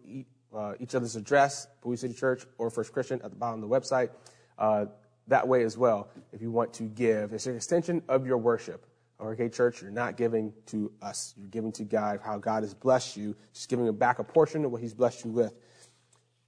[0.55, 3.75] uh, each other's address, Bowie City Church or First Christian at the bottom of the
[3.75, 4.09] website.
[4.57, 4.85] Uh,
[5.27, 7.33] that way as well, if you want to give.
[7.33, 8.85] It's an extension of your worship.
[9.19, 11.35] Okay, church, you're not giving to us.
[11.37, 14.65] You're giving to God, how God has blessed you, just giving him back a portion
[14.65, 15.53] of what He's blessed you with.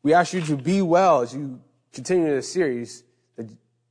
[0.01, 1.61] We ask you to be well as you
[1.93, 3.03] continue this series
[3.35, 3.47] that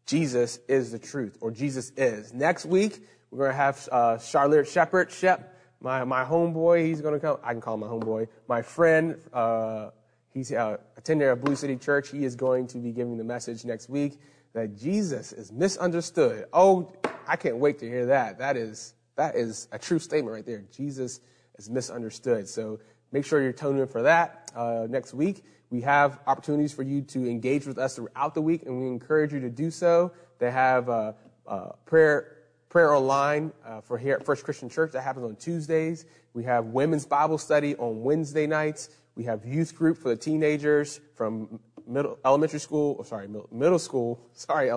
[0.07, 2.35] Jesus is the truth, or Jesus is.
[2.35, 6.85] Next week, we're going to have uh, Charlotte Shepard, Shep, my, my homeboy.
[6.85, 7.39] He's going to come.
[7.43, 8.29] I can call him my homeboy.
[8.49, 9.91] My friend, uh,
[10.33, 12.11] he's uh, attending at Bowie City Church.
[12.11, 14.19] He is going to be giving the message next week
[14.55, 16.47] that Jesus is misunderstood.
[16.53, 16.93] Oh,
[17.27, 18.39] I can't wait to hear that.
[18.39, 20.65] That is, that is a true statement right there.
[20.75, 21.21] Jesus
[21.59, 22.49] is misunderstood.
[22.49, 22.81] So
[23.13, 25.45] make sure you're tuning in for that uh, next week.
[25.71, 29.33] We have opportunities for you to engage with us throughout the week, and we encourage
[29.33, 30.13] you to do so.
[30.39, 31.13] They have uh,
[31.47, 32.37] uh, prayer
[32.69, 36.07] prayer online uh, for here at First Christian Church that happens on Tuesdays.
[36.33, 38.89] We have women's Bible study on Wednesday nights.
[39.15, 42.97] We have youth group for the teenagers from middle elementary school.
[42.99, 44.21] Oh, sorry, middle school.
[44.33, 44.71] Sorry,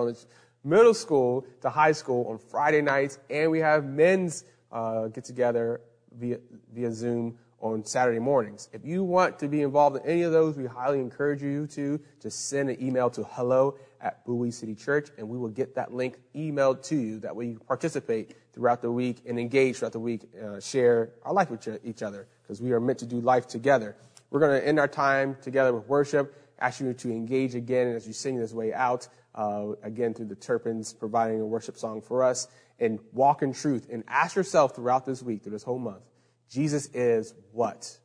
[0.64, 5.80] middle school to high school on Friday nights, and we have men's uh, get together
[6.12, 6.38] via
[6.74, 8.68] via Zoom on Saturday mornings.
[8.72, 11.98] If you want to be involved in any of those, we highly encourage you to
[12.20, 15.94] just send an email to hello at Bowie City Church, and we will get that
[15.94, 17.20] link emailed to you.
[17.20, 21.10] That way you can participate throughout the week and engage throughout the week, uh, share
[21.22, 23.96] our life with each other, because we are meant to do life together.
[24.30, 28.06] We're going to end our time together with worship, ask you to engage again as
[28.06, 32.24] you sing this way out uh, again through the Turpins providing a worship song for
[32.24, 32.48] us,
[32.78, 33.88] and walk in truth.
[33.90, 36.02] And ask yourself throughout this week, through this whole month,
[36.50, 37.98] Jesus is what?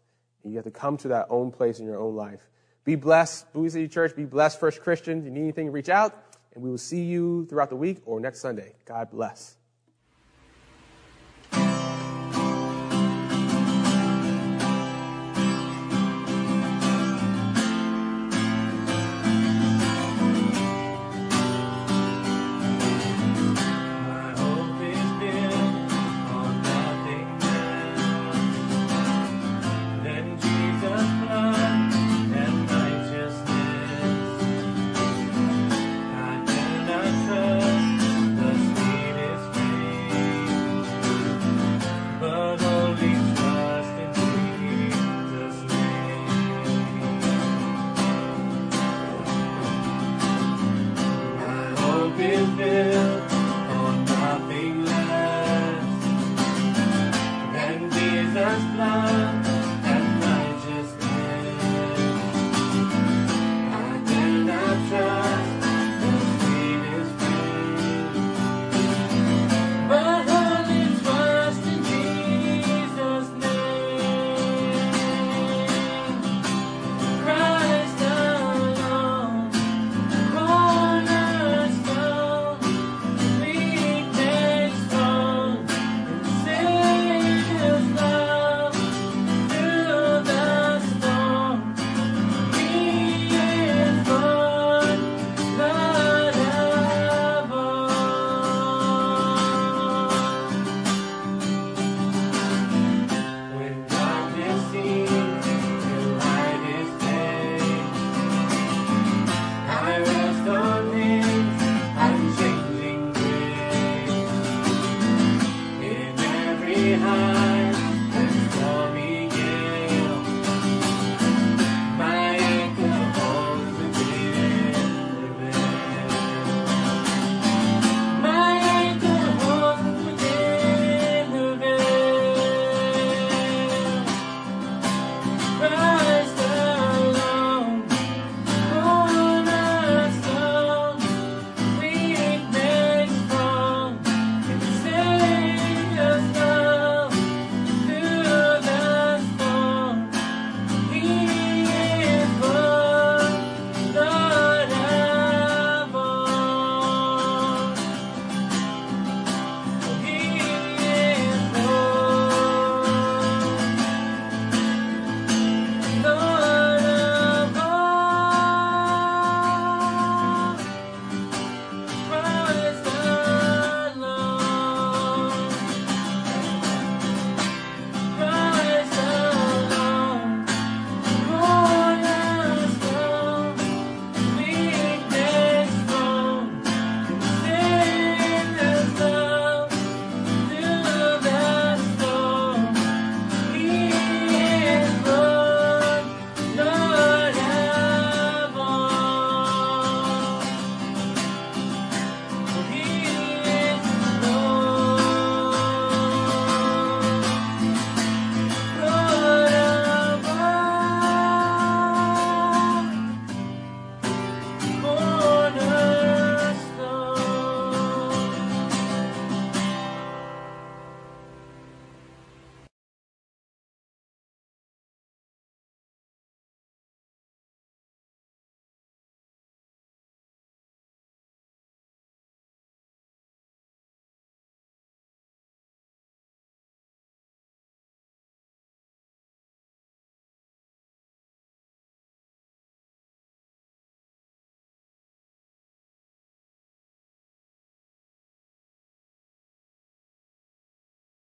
[0.43, 2.41] And you have to come to that own place in your own life.
[2.83, 4.15] Be blessed, Bowie City Church.
[4.15, 5.19] Be blessed, First Christian.
[5.19, 6.15] If you need anything, reach out,
[6.53, 8.73] and we will see you throughout the week or next Sunday.
[8.85, 9.55] God bless.